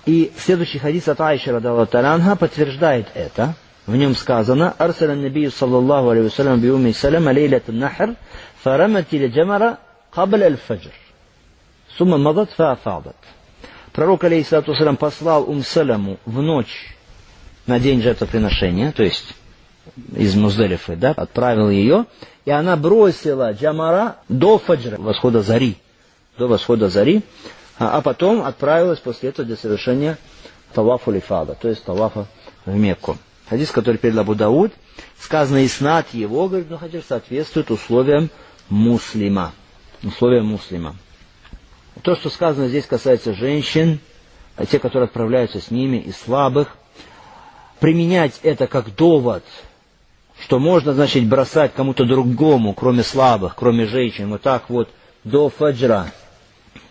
[0.07, 3.53] И следующий хадис от Айши Радалла Таранха подтверждает это.
[3.85, 8.15] В нем сказано, «Арсаля набию саллаллаху алейhi вассалям би уми салама лейлат нахр,
[8.63, 9.77] фарамати ли джамара
[10.09, 11.02] кабля аль-фаджр.
[11.97, 13.15] Сумма мадат фаафадат».
[13.93, 15.63] Пророк, алейхиссалату послал Ум
[16.25, 16.95] в ночь
[17.67, 19.35] на день жертвоприношения, то есть
[20.15, 22.05] из Муздалифы, да, отправил ее,
[22.45, 25.77] и она бросила джамара до фаджра, восхода зари,
[26.37, 27.21] до восхода зари,
[27.77, 30.17] а, а потом отправилась после этого для совершения
[30.73, 32.25] тавафа лифада, то есть тавафа
[32.65, 33.17] в Мекку.
[33.49, 34.71] Хадис, который передал Абу Дауд,
[35.19, 38.29] сказано и снат его, говорит, ну хотя соответствует условиям
[38.69, 39.51] муслима.
[40.01, 40.95] Условиям муслима.
[42.01, 43.99] То, что сказано здесь, касается женщин,
[44.55, 46.75] а те, которые отправляются с ними, и слабых.
[47.79, 49.43] Применять это как довод,
[50.39, 54.89] что можно, значит, бросать кому-то другому, кроме слабых, кроме женщин, вот так вот,
[55.23, 56.11] до фаджра,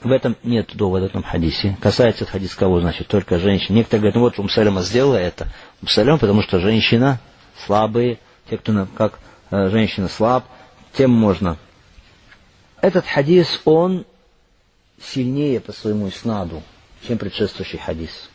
[0.03, 1.77] в этом нет довода в этом хадисе.
[1.81, 3.75] Касается этот хадис кого, значит, только женщин.
[3.75, 5.49] Некоторые говорят, ну вот Умсалема сделала это.
[5.81, 7.21] Умсалем, потому что женщина
[7.67, 8.19] слабые,
[8.51, 9.19] те, кто как
[9.51, 10.45] э, женщина слаб,
[10.93, 11.57] тем можно.
[12.81, 14.05] Этот хадис, он
[15.03, 16.63] сильнее по своему снаду,
[17.07, 18.31] чем предшествующий хадис.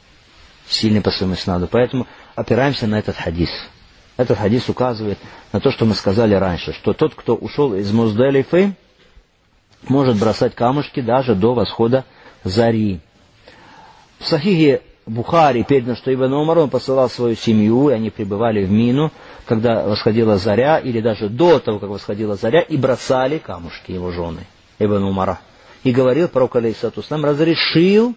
[0.68, 1.68] Сильнее по своему снаду.
[1.68, 3.52] Поэтому опираемся на этот хадис.
[4.18, 5.20] Этот хадис указывает
[5.52, 8.76] на то, что мы сказали раньше, что тот, кто ушел из Муздалифы,
[9.88, 12.04] может бросать камушки даже до восхода
[12.44, 13.00] зари.
[14.20, 18.72] В Сахихе Бухари передано, что Ибн Умар он посылал свою семью, и они пребывали в
[18.72, 19.12] Мину,
[19.46, 24.42] когда восходила заря, или даже до того, как восходила заря, и бросали камушки его жены,
[24.80, 25.40] Ибн Умара.
[25.84, 28.16] И говорил пророк, алейхиссату нам разрешил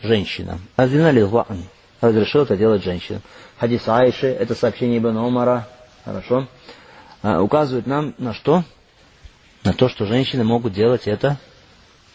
[0.00, 0.60] женщинам.
[0.76, 1.62] Аздинали ла'н.
[2.00, 3.22] Разрешил это делать женщинам.
[3.58, 5.68] Хадис Айши, это сообщение Ибн Умара,
[6.04, 6.48] хорошо,
[7.22, 8.64] а, указывает нам на что?
[9.62, 11.38] На то, что женщины могут делать это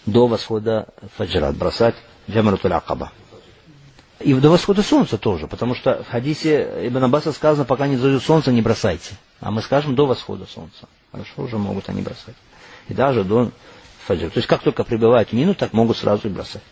[0.05, 1.95] до восхода фаджра, бросать
[2.29, 3.12] джамратуль акаба.
[4.19, 8.21] И до восхода солнца тоже, потому что в хадисе Ибн Аббаса сказано, пока не зайдет
[8.21, 9.15] солнце, не бросайте.
[9.39, 10.88] А мы скажем до восхода солнца.
[11.12, 12.36] Хорошо, уже могут они бросать.
[12.89, 13.51] И даже до
[14.09, 14.31] фаджра.
[14.31, 16.62] То есть как только прибывают в мину, так могут сразу и бросать.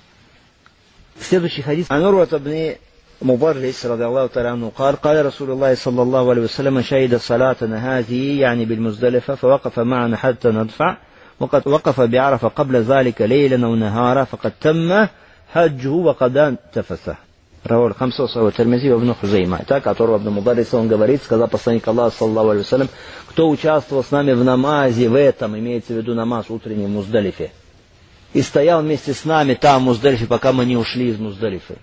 [1.18, 1.86] Следующий хадис.
[1.90, 2.74] Анурват ابن
[3.22, 7.98] مبرس رضي الله تعالى عنه قال قال رسول الله صلى الله عليه وسلم شهد صلاتنا
[7.98, 10.96] هذه يعني بالمزدلفة فوقف معنا حتى ندفع
[11.40, 15.06] وقد وقف بعرفة قبل ذلك ليلا ونهارا فقد تم
[15.52, 17.16] حجه وقد انتفسه
[17.63, 19.59] Раволь Хамсо, Сава Термези, Ибн Хузейма.
[19.67, 22.89] Так, которого Ибн Мударис, он говорит, сказал посланник Аллаха, саллаху алейhi
[23.27, 27.51] кто участвовал с нами в намазе, в этом, имеется в виду намаз утренний в Муздалифе,
[28.33, 31.75] и стоял вместе с нами там, в Муздалифе, пока мы не ушли из Муздалифы,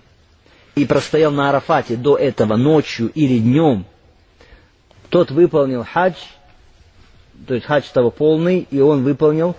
[0.74, 3.84] и простоял на Арафате до этого ночью или днем,
[5.10, 6.16] тот выполнил хадж,
[7.46, 9.54] то есть хадж того полный, и он выполнил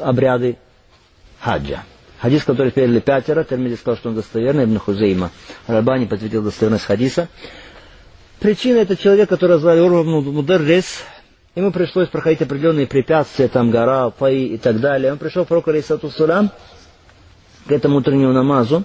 [0.00, 0.58] обряды
[1.40, 1.82] хаджа.
[2.22, 5.32] Хадис, который передали пятеро, Термиди сказал, что он достоверный, Ибн Хузейма.
[5.66, 7.28] Рабани подтвердил достоверность хадиса.
[8.38, 11.02] Причина это человек, который звали Урвабну Мударрис.
[11.56, 15.10] Ему пришлось проходить определенные препятствия, там гора, паи и так далее.
[15.10, 16.52] Он пришел к пророку Алейсату Сурам,
[17.66, 18.84] к этому утреннему намазу,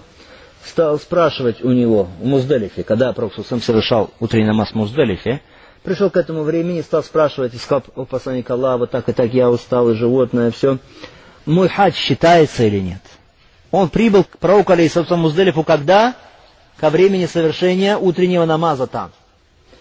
[0.64, 5.42] стал спрашивать у него в Муздалифе, когда пророк сам совершал утренний намаз в Муздалифе,
[5.84, 9.32] пришел к этому времени, стал спрашивать, и сказал, о посланник Аллаха, вот так и так
[9.32, 10.78] я устал, и животное, все.
[11.46, 13.00] Мой хадж считается или нет?
[13.70, 16.14] Он прибыл к пророку, алейхиссалату Муздалифу, когда?
[16.78, 19.10] Ко времени совершения утреннего намаза там.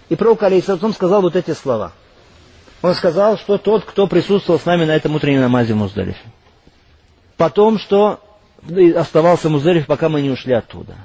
[0.10, 1.94] И пророк, алейхиссалату сказал вот эти слова.
[2.82, 6.20] Он сказал, что тот, кто присутствовал с нами на этом утреннем намазе в Муздалифе.
[7.38, 8.20] Потом, что
[8.96, 10.96] оставался в Муздалифе, пока мы не ушли оттуда.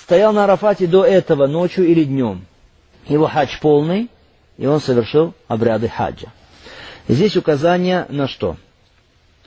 [0.00, 2.46] Стоял на Арафате до этого ночью или днем.
[3.06, 4.08] Его хадж полный,
[4.56, 6.28] и он совершил обряды хаджа.
[7.08, 8.56] Здесь указание на что?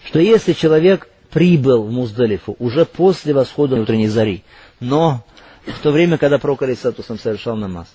[0.03, 4.44] Что если человек прибыл в Муздалифу уже после восхода утренней зари.
[4.80, 5.24] Но
[5.65, 7.88] в то время, когда пророк Алейсатусам совершал намаз,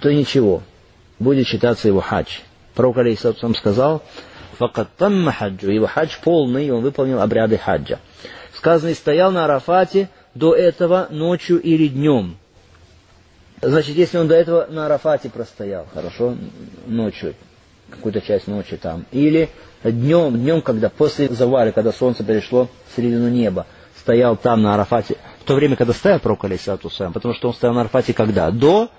[0.00, 0.62] то ничего,
[1.18, 2.38] будет считаться его хадж.
[2.74, 4.02] Пророк Алейсатусам сказал,
[4.96, 7.98] тамма хаджу, его хадж полный, он выполнил обряды хаджа.
[8.54, 12.36] Сказано, и стоял на Арафате до этого ночью или днем.
[13.60, 16.36] Значит, если он до этого на Арафате простоял, хорошо,
[16.86, 17.34] ночью,
[17.90, 19.48] какую-то часть ночи там, или
[19.82, 25.16] днем, днем, когда после заваля, когда солнце перешло в середину неба, стоял там на Арафате,
[25.40, 28.50] в то время, когда стоял пророк Алисату потому что он стоял на Арафате когда?
[28.50, 28.90] До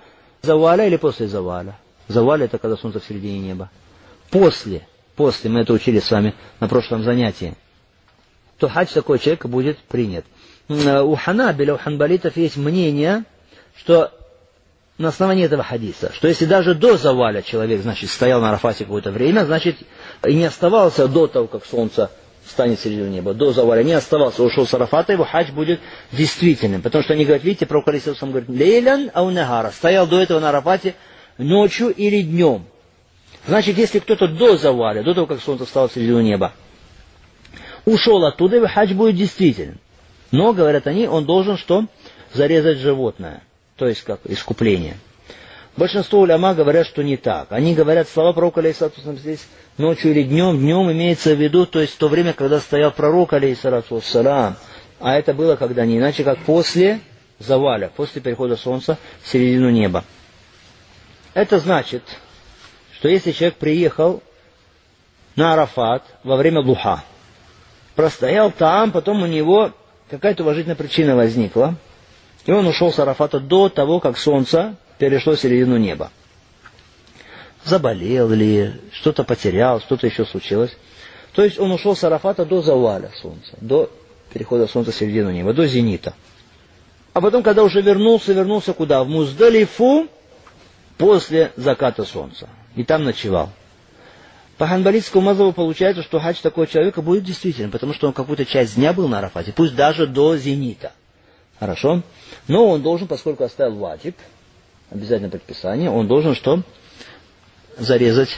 [0.42, 1.76] заваля или после заваля?
[2.08, 3.70] Заваля это когда солнце в середине неба.
[4.30, 7.54] После, после, мы это учили с вами на прошлом занятии,
[8.58, 10.24] то хадж такого человека будет принят.
[10.68, 13.24] У Ханабиля, у ханбалитов есть мнение,
[13.74, 14.12] что
[15.00, 19.10] на основании этого хадиса, что если даже до заваля человек, значит, стоял на Арафате какое-то
[19.10, 19.78] время, значит,
[20.26, 22.10] и не оставался до того, как солнце
[22.44, 25.80] встанет в середину неба, до заваля, не оставался, ушел с Арафата, его хадж будет
[26.12, 26.82] действительным.
[26.82, 30.94] Потому что они говорят, видите, про Алисам говорит, лейлян аунагара, стоял до этого на Арафате
[31.38, 32.66] ночью или днем.
[33.46, 36.52] Значит, если кто-то до заваля, до того, как солнце встало в середину неба,
[37.86, 39.78] ушел оттуда, его хадж будет действительным.
[40.30, 41.86] Но, говорят они, он должен что?
[42.34, 43.42] Зарезать животное
[43.80, 44.98] то есть как искупление.
[45.74, 47.50] Большинство уляма говорят, что не так.
[47.50, 49.46] Они говорят, слова пророка, алейхиссалату здесь
[49.78, 54.02] ночью или днем, днем имеется в виду, то есть то время, когда стоял пророк, алейхиссалату
[54.02, 54.58] салам,
[55.00, 57.00] а это было когда не иначе, как после
[57.38, 60.04] заваля, после перехода солнца в середину неба.
[61.32, 62.02] Это значит,
[62.98, 64.22] что если человек приехал
[65.36, 67.02] на Арафат во время Луха,
[67.94, 69.72] простоял там, потом у него
[70.10, 71.76] какая-то уважительная причина возникла,
[72.46, 76.10] и он ушел с Арафата до того, как солнце перешло середину неба.
[77.64, 80.76] Заболел ли, что-то потерял, что-то еще случилось.
[81.32, 83.90] То есть он ушел с Арафата до заваля солнца, до
[84.32, 86.14] перехода солнца в середину неба, до зенита.
[87.12, 89.02] А потом, когда уже вернулся, вернулся куда?
[89.04, 90.06] В Муздалифу
[90.96, 92.48] после заката солнца.
[92.76, 93.50] И там ночевал.
[94.56, 98.76] По ханбалитскому мазову получается, что хадж такого человека будет действительно, потому что он какую-то часть
[98.76, 100.92] дня был на Арафате, пусть даже до зенита.
[101.60, 102.02] Хорошо?
[102.48, 104.16] Но он должен, поскольку оставил ваджиб,
[104.90, 106.62] обязательно предписание, он должен что?
[107.78, 108.36] Зарезать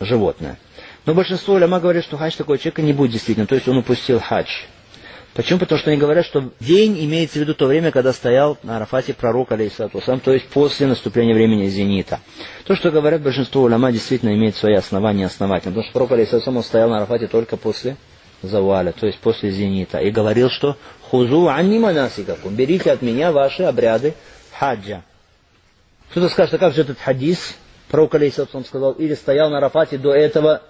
[0.00, 0.58] животное.
[1.06, 4.18] Но большинство уляма говорят, что хадж такого человека не будет действительно, то есть он упустил
[4.20, 4.50] хадж.
[5.32, 5.58] Почему?
[5.60, 9.12] Потому что они говорят, что день имеется в виду то время, когда стоял на Арафате
[9.14, 12.20] пророк, алейхиссалату то есть после наступления времени зенита.
[12.64, 15.72] То, что говорят большинство уляма, действительно имеет свои основания основательно.
[15.72, 17.96] Потому что пророк, алейхиссалату стоял на Арафате только после
[18.42, 19.98] заваля, то есть после зенита.
[19.98, 20.76] И говорил, что
[21.10, 24.14] «Хузу анни манасикакум» «Берите от меня ваши обряды
[24.58, 25.02] хаджа».
[26.10, 27.56] Кто-то скажет, а как же этот хадис?
[27.88, 30.62] Пророк, алейхиссалату сказал, или стоял на Арафате до этого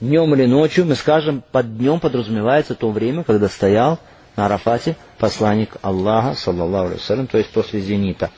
[0.00, 3.98] днем или ночью, мы скажем, под днем подразумевается то время, когда стоял
[4.36, 8.30] на Арафате посланник Аллаха, саллаллаху алейhi то есть после зенита.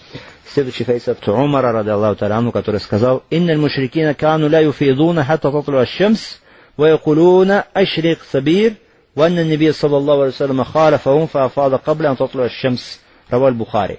[0.53, 5.51] Следующий хадис от Умара, рады Аллаху тарану, который сказал, «Инна мушрикина кану ля юфидуна хатта
[5.51, 6.39] татлу аш-шамс,
[6.77, 8.77] ва якулуна ашрик сабир,
[9.15, 12.99] ва анна наби саллаллаху алейhi вассалям халафахум фаафада кабля ан татлу аш-шамс».
[13.29, 13.99] Раваль Бухари.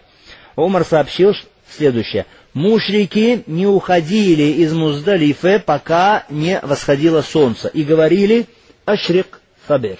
[0.56, 1.34] Умар сообщил
[1.70, 8.48] следующее мушрики не уходили из Муздалифы, пока не восходило солнце, и говорили
[8.86, 10.00] «Ашрик Сабир».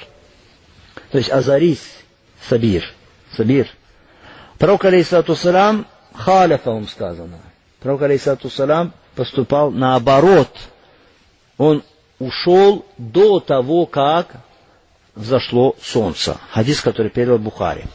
[1.12, 1.86] То есть «Азарись
[2.50, 2.84] Сабир».
[3.36, 3.68] Сабир.
[4.58, 7.40] Пророк, алейсату салам, халяфаум сказано.
[7.82, 10.50] Пророк, алейсату салам, поступал наоборот.
[11.58, 11.84] Он
[12.20, 14.38] ушел до того, как
[15.16, 16.38] взошло солнце.
[16.52, 17.86] Хадис, который передал Бухари.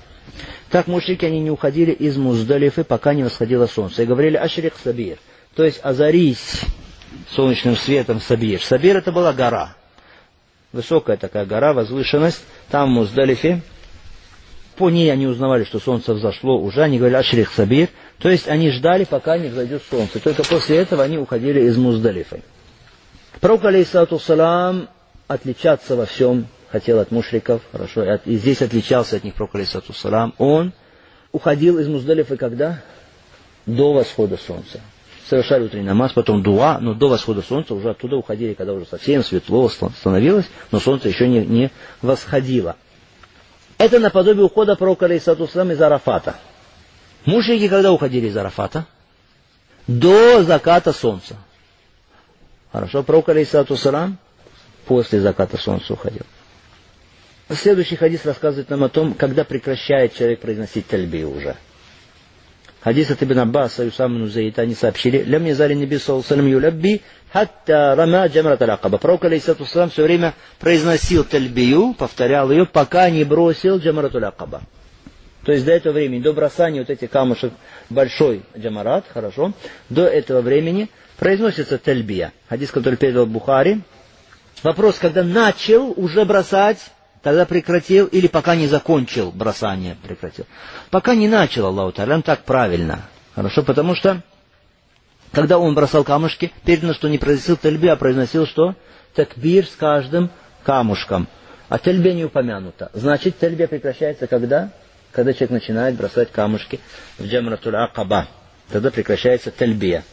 [0.70, 4.02] Так мужики, они не уходили из Муздалифы, пока не восходило солнце.
[4.02, 5.18] И говорили Ашрик Сабир.
[5.54, 6.62] То есть озарись
[7.34, 8.62] солнечным светом Сабир.
[8.62, 9.74] Сабир это была гора.
[10.72, 12.42] Высокая такая гора, возвышенность.
[12.70, 13.62] Там в Муздалифе.
[14.76, 16.82] По ней они узнавали, что солнце взошло уже.
[16.82, 17.88] Они говорили Ашрик Сабир.
[18.20, 20.20] То есть они ждали, пока не взойдет солнце.
[20.20, 22.42] Только после этого они уходили из Муздалифы.
[23.40, 24.88] Пророк, алейхиссалату салам,
[25.26, 29.52] отличаться во всем хотел от мушриков, хорошо, и здесь отличался от них пророк,
[29.94, 30.72] салам, он
[31.32, 32.82] уходил из Муздалифа когда?
[33.66, 34.80] До восхода солнца.
[35.28, 39.22] Совершали утренний намаз, потом дуа, но до восхода солнца уже оттуда уходили, когда уже совсем
[39.22, 41.70] светло становилось, но солнце еще не, не
[42.02, 42.76] восходило.
[43.78, 46.36] Это наподобие ухода пророка, алейхиссалам, из Арафата.
[47.26, 48.86] Мушрики когда уходили из Арафата?
[49.86, 51.36] До заката солнца.
[52.72, 54.18] Хорошо, пророк, алейхиссалам,
[54.86, 56.24] после заката солнца уходил.
[57.54, 61.56] Следующий хадис рассказывает нам о том, когда прекращает человек произносить тальби уже.
[62.80, 67.94] Хадис от Ибн Аббаса и Усама Нузаита, они сообщили, «Лям язали неби саллаллаху юлябби, хатта
[67.96, 68.98] рама джамрат алякаба».
[68.98, 74.62] Пророк, алейхиссату все время произносил тальбию, повторял ее, пока не бросил джамрат алякаба.
[75.44, 77.52] То есть до этого времени, до бросания вот этих камушек
[77.88, 79.52] большой джамарат, хорошо,
[79.88, 80.88] до этого времени
[81.18, 82.32] произносится тальбия.
[82.48, 83.80] Хадис, который передал Бухари.
[84.62, 86.78] Вопрос, когда начал уже бросать,
[87.22, 90.46] тогда прекратил, или пока не закончил бросание, прекратил.
[90.90, 93.02] Пока не начал Аллаху Та'алям, так правильно.
[93.34, 94.22] Хорошо, потому что,
[95.32, 98.74] когда он бросал камушки, передано, что не произносил тельби, а произносил что?
[99.14, 100.30] Такбир с каждым
[100.64, 101.28] камушком.
[101.68, 102.90] А тельбе не упомянуто.
[102.94, 104.70] Значит, тельбе прекращается когда?
[105.12, 106.80] Когда человек начинает бросать камушки
[107.18, 108.28] в джамратуль акаба.
[108.70, 110.04] Тогда прекращается тельбия.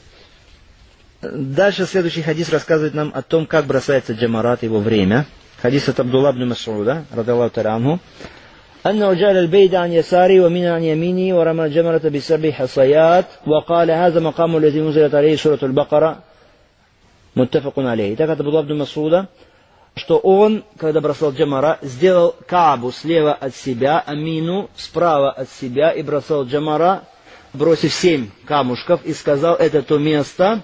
[1.22, 5.26] Дальше следующий хадис рассказывает нам о том, как бросается джамарат, его время–
[5.62, 7.99] حديث عبد الله بن مسعود رضي الله تعالى عنه
[8.86, 14.57] أنه جعل البيد عن يساري ومن عن يميني ورمى الجمرة بسبع حصيات وقال هذا مقام
[14.57, 16.18] الذي نزلت عليه سورة البقرة
[17.36, 18.16] متفق عليه.
[18.16, 19.28] Так от Абдулла ибн Масуда,
[19.95, 26.03] что он, когда бросал джамара, сделал Каабу слева от себя, Амину справа от себя и
[26.03, 27.05] бросал джамара,
[27.53, 30.62] бросив семь камушков, и сказал, это то место,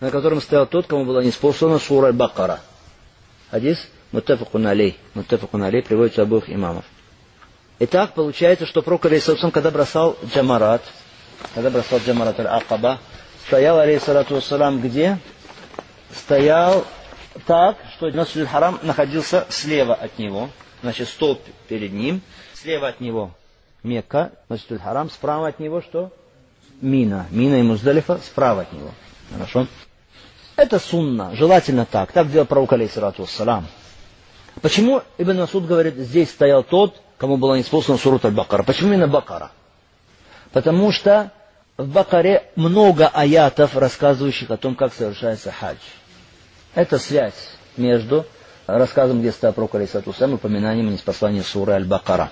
[0.00, 2.60] на котором стоял тот, кому была неспослана сура Аль-Бакара.
[3.50, 4.97] Хадис Мутафакун алей.
[5.13, 6.85] Мутафакун алей приводится обоих имамов.
[7.79, 10.81] Итак, получается, что пророк, алейхиссалату когда бросал джамарат,
[11.53, 12.99] когда бросал джамарат аль-Акаба,
[13.47, 15.17] стоял, алейхиссалату вассалам, где?
[16.13, 16.85] Стоял
[17.45, 20.49] так, что Насуль Харам находился слева от него,
[20.81, 22.21] значит, столб перед ним,
[22.53, 23.31] слева от него
[23.83, 26.11] Мекка, Насуль Харам, справа от него что?
[26.81, 27.27] Мина.
[27.29, 28.91] Мина и Муздалифа справа от него.
[29.33, 29.67] Хорошо?
[30.55, 32.11] Это сунна, желательно так.
[32.11, 33.67] Так делал пророк, алейхиссалату вассалам.
[34.61, 38.63] Почему Ибн Масуд говорит, здесь стоял тот, кому была неспослана сурат Аль-Бакара?
[38.63, 39.51] Почему именно Бакара?
[40.51, 41.31] Потому что
[41.77, 45.77] в Бакаре много аятов, рассказывающих о том, как совершается хадж.
[46.73, 47.33] Это связь
[47.75, 48.25] между
[48.65, 52.29] рассказом, где стоял пророк Алисату Сам, упоминанием неспослания суры Аль-Бакара.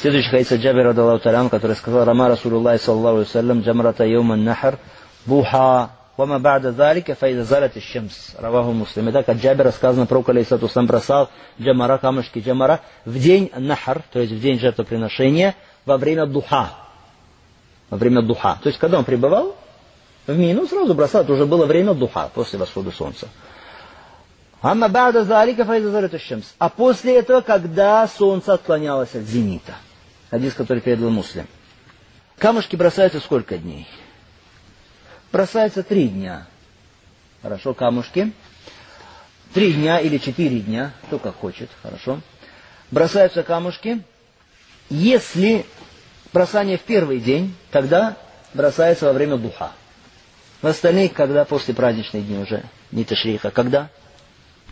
[0.00, 4.78] Следующий хадис Джабир Радаллаху Талям, который сказал, Рама Расулуллах саллаху алейhi джамрата йома нахар
[5.26, 8.34] буха Вама ба'да залика файда залят шамс.
[8.36, 9.08] Раваху муслим.
[9.10, 14.18] Итак, от Джабира сказано, пророк алейсату сам бросал джамара, камушки джамара в день нахар, то
[14.18, 15.54] есть в день жертвоприношения,
[15.86, 16.70] во время духа.
[17.88, 18.58] Во время духа.
[18.60, 19.54] То есть, когда он пребывал
[20.26, 23.28] в мину, сразу бросал, это уже было время духа, после восхода солнца.
[24.60, 26.46] Амма ба'да залика файда залят шамс.
[26.58, 29.76] А после этого, когда солнце отклонялось от зенита.
[30.32, 31.46] Хадис, который передал муслим.
[32.38, 33.86] Камушки бросаются сколько дней?
[35.32, 36.46] Бросается три дня.
[37.42, 38.32] Хорошо, камушки.
[39.54, 42.20] Три дня или четыре дня, кто как хочет, хорошо.
[42.90, 44.02] Бросаются камушки.
[44.90, 45.64] Если
[46.32, 48.16] бросание в первый день, тогда
[48.52, 49.72] бросается во время духа.
[50.60, 53.90] В остальных, когда после праздничных дней уже, не ташриха, когда?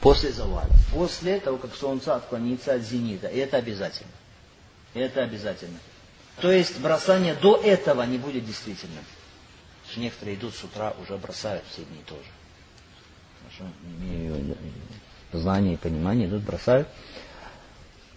[0.01, 0.67] После завала.
[0.93, 3.29] После того, как солнце отклонится от зенита.
[3.29, 4.11] И это обязательно.
[4.95, 5.79] И это обязательно.
[6.41, 9.05] То есть бросание до этого не будет действительным
[9.91, 12.23] что некоторые идут с утра, уже бросают все дни тоже.
[13.43, 13.71] Хорошо,
[14.01, 14.57] не имею
[15.33, 16.89] знания и понимания, идут, бросают.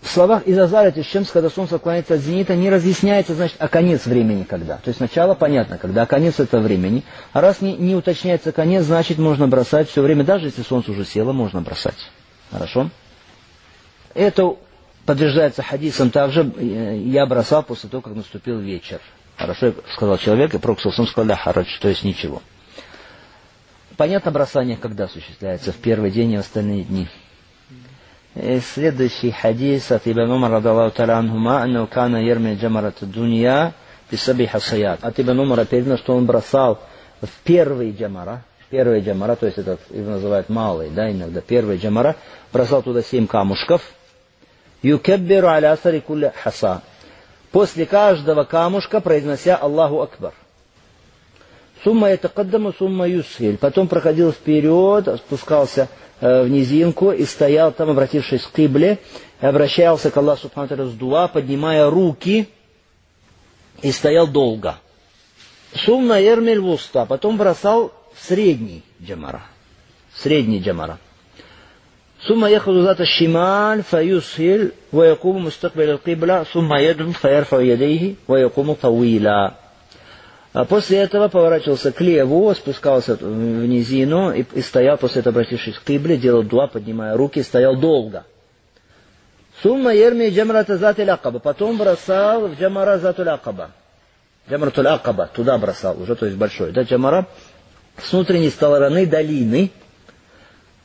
[0.01, 4.05] В словах из Азаря Тишемс, когда солнце клоняется от зенита, не разъясняется, значит, а конец
[4.05, 4.77] времени когда.
[4.77, 7.03] То есть начало понятно, когда, а конец этого времени.
[7.33, 11.03] А раз не, не уточняется конец, значит, можно бросать все время, даже если солнце уже
[11.03, 11.97] село, можно бросать.
[12.49, 12.89] Хорошо?
[14.13, 14.55] Это
[15.05, 19.01] подтверждается хадисом также, э, я бросал после того, как наступил вечер.
[19.39, 22.41] Хорошо, сказал человек, и Пророк сказал, да, харадж, то есть ничего.
[23.95, 25.71] Понятно, бросание когда осуществляется?
[25.71, 27.07] В первый день и остальные дни.
[28.35, 33.73] И следующий хадис от Ибн Умар, радаллаху та'ala анхума, анну кана ерми джамарат дунья
[34.11, 35.05] бисаби хасаят.
[35.05, 36.81] От Ибн Умара передано, что он бросал
[37.21, 42.17] в первый джамара, первый джамара, то есть этот его называют малый, да, иногда первый джамара,
[42.51, 43.81] бросал туда семь камушков,
[44.81, 46.81] юкеббиру аля асари кулля хаса
[47.51, 50.33] после каждого камушка произнося Аллаху Акбар.
[51.83, 53.57] Сумма это каддаму, сумма юсхиль.
[53.57, 55.87] Потом проходил вперед, спускался
[56.19, 58.99] э, в низинку и стоял там, обратившись к Кибле,
[59.39, 62.49] обращался к Аллаху Субхану с дуа, поднимая руки,
[63.81, 64.75] и стоял долго.
[65.73, 67.05] Сумма эрмель вуста.
[67.05, 69.43] Потом бросал в средний джамара.
[70.13, 70.99] Средний джамара.
[72.26, 79.54] ثم يأخذ ذات الشمال فيسهل ويقوم مستقبل القبلة ثم يدعو فيرفع يديه ويقوم طويلا
[80.54, 85.76] а после этого поворачивался к леву, спускался в низину и, и стоял, после этого обратившись
[85.76, 88.22] к Кибле, делал дуа, поднимая руки, стоял долго.
[89.62, 91.40] Сумма ерми джамрата зат акаба.
[91.40, 93.70] Потом бросал в джамара зат акаба.
[94.48, 96.70] Джамратул акаба, туда бросал, уже то есть большой.
[96.70, 97.26] Да, джамара
[97.96, 99.72] с внутренней стороны долины,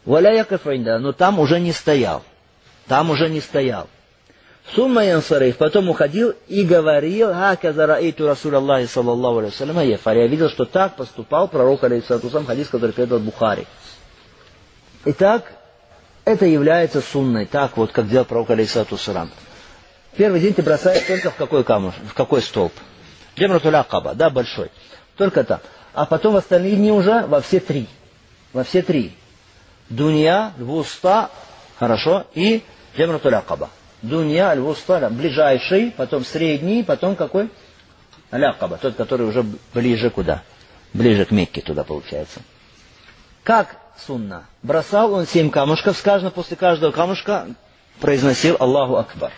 [0.04, 2.22] Валя яков но там уже не стоял.
[2.86, 3.88] Там уже не стоял.
[4.74, 10.16] Сумма янсариф, потом уходил и говорил, хака зараиту Расул Аллахи саллаллаху алейхи ефар.
[10.16, 13.66] Я видел, что так поступал пророк алейхиссалату хадис, который передал Бухари.
[15.04, 15.52] Итак,
[16.24, 18.98] это является сунной, так вот, как делал пророк алейхиссалату
[20.16, 22.72] Первый день ты бросаешь только в какой камушек, в какой столб?
[23.36, 24.70] Джемратуль Акаба, да, большой.
[25.16, 25.60] Только так.
[25.92, 27.86] А потом в остальные дни уже во все три.
[28.52, 29.14] Во все три.
[29.88, 31.30] Дунья, Львуста,
[31.78, 32.62] хорошо, и
[32.96, 33.70] Джемратуль Акаба.
[34.02, 37.50] Дунья, Львуста, ближайший, потом средний, потом какой?
[38.30, 40.42] Алякаба, тот, который уже ближе куда?
[40.92, 42.40] Ближе к Мекке туда получается.
[43.42, 43.76] Как
[44.06, 44.46] сунна?
[44.62, 47.46] Бросал он семь камушков, сказано, после каждого камушка
[48.00, 49.32] произносил Аллаху Акбар.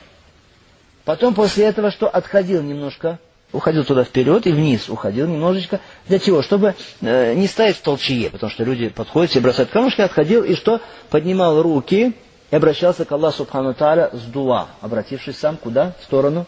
[1.05, 2.09] Потом после этого что?
[2.09, 3.19] Отходил немножко
[3.53, 5.81] уходил туда вперед и вниз уходил немножечко.
[6.09, 6.43] Для чего?
[6.43, 10.55] Чтобы э, не стоять в толчье, потому что люди подходят, все бросают камушки, отходил и
[10.55, 10.81] что?
[11.11, 12.15] Поднимал руки
[12.51, 15.95] и обращался к Аллаху Субхану Тааля с дуа, обратившись сам куда?
[16.01, 16.47] В сторону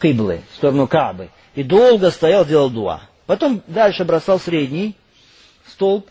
[0.00, 1.30] Киблы, в сторону Каабы.
[1.54, 3.00] И долго стоял, делал дуа.
[3.26, 4.96] Потом дальше бросал средний
[5.66, 6.06] столб,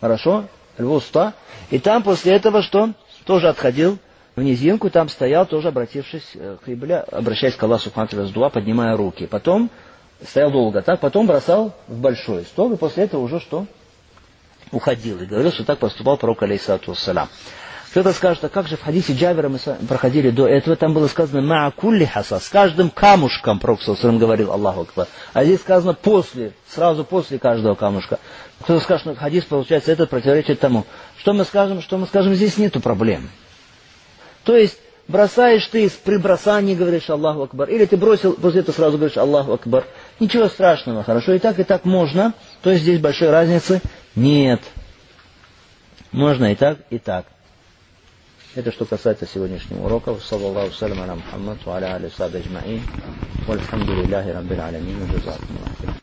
[0.00, 0.46] хорошо,
[0.78, 1.34] львуста,
[1.70, 2.90] и там после этого что?
[3.24, 3.98] Тоже отходил
[4.40, 8.96] в низинку, там стоял, тоже обратившись э, к Ибле, обращаясь к Аллаху Субхану дуа, поднимая
[8.96, 9.26] руки.
[9.26, 9.70] Потом
[10.26, 13.66] стоял долго так, потом бросал в большой стол, и после этого уже что?
[14.72, 15.20] Уходил.
[15.20, 17.28] И говорил, что так поступал пророк, алейсалату вассалам.
[17.90, 21.40] Кто-то скажет, а как же в хадисе Джавера мы проходили до этого, там было сказано
[21.40, 25.08] «Ма'a кулли хаса», с каждым камушком Пророк говорил Аллаху Акбар.
[25.32, 28.20] А здесь сказано после, сразу после каждого камушка.
[28.60, 30.86] Кто-то скажет, что хадис, получается, этот противоречит тому.
[31.18, 33.28] Что мы скажем, что мы скажем, здесь нету проблем.
[34.44, 34.78] То есть,
[35.08, 39.52] бросаешь ты при бросании говоришь Аллаху Акбар, или ты бросил, после этого сразу говоришь Аллаху
[39.52, 39.84] Акбар.
[40.18, 42.34] Ничего страшного, хорошо, и так, и так можно.
[42.62, 43.80] То есть, здесь большой разницы
[44.14, 44.60] нет.
[46.12, 47.26] Можно и так, и так.
[48.56, 50.16] Это что касается сегодняшнего урока.
[50.16, 52.82] Саллаллаху салям аля Мухаммад, ва аля али саби аджмаин.
[53.46, 55.06] Вальхамдулиллахи раббил аламин.
[55.12, 55.99] Джазакум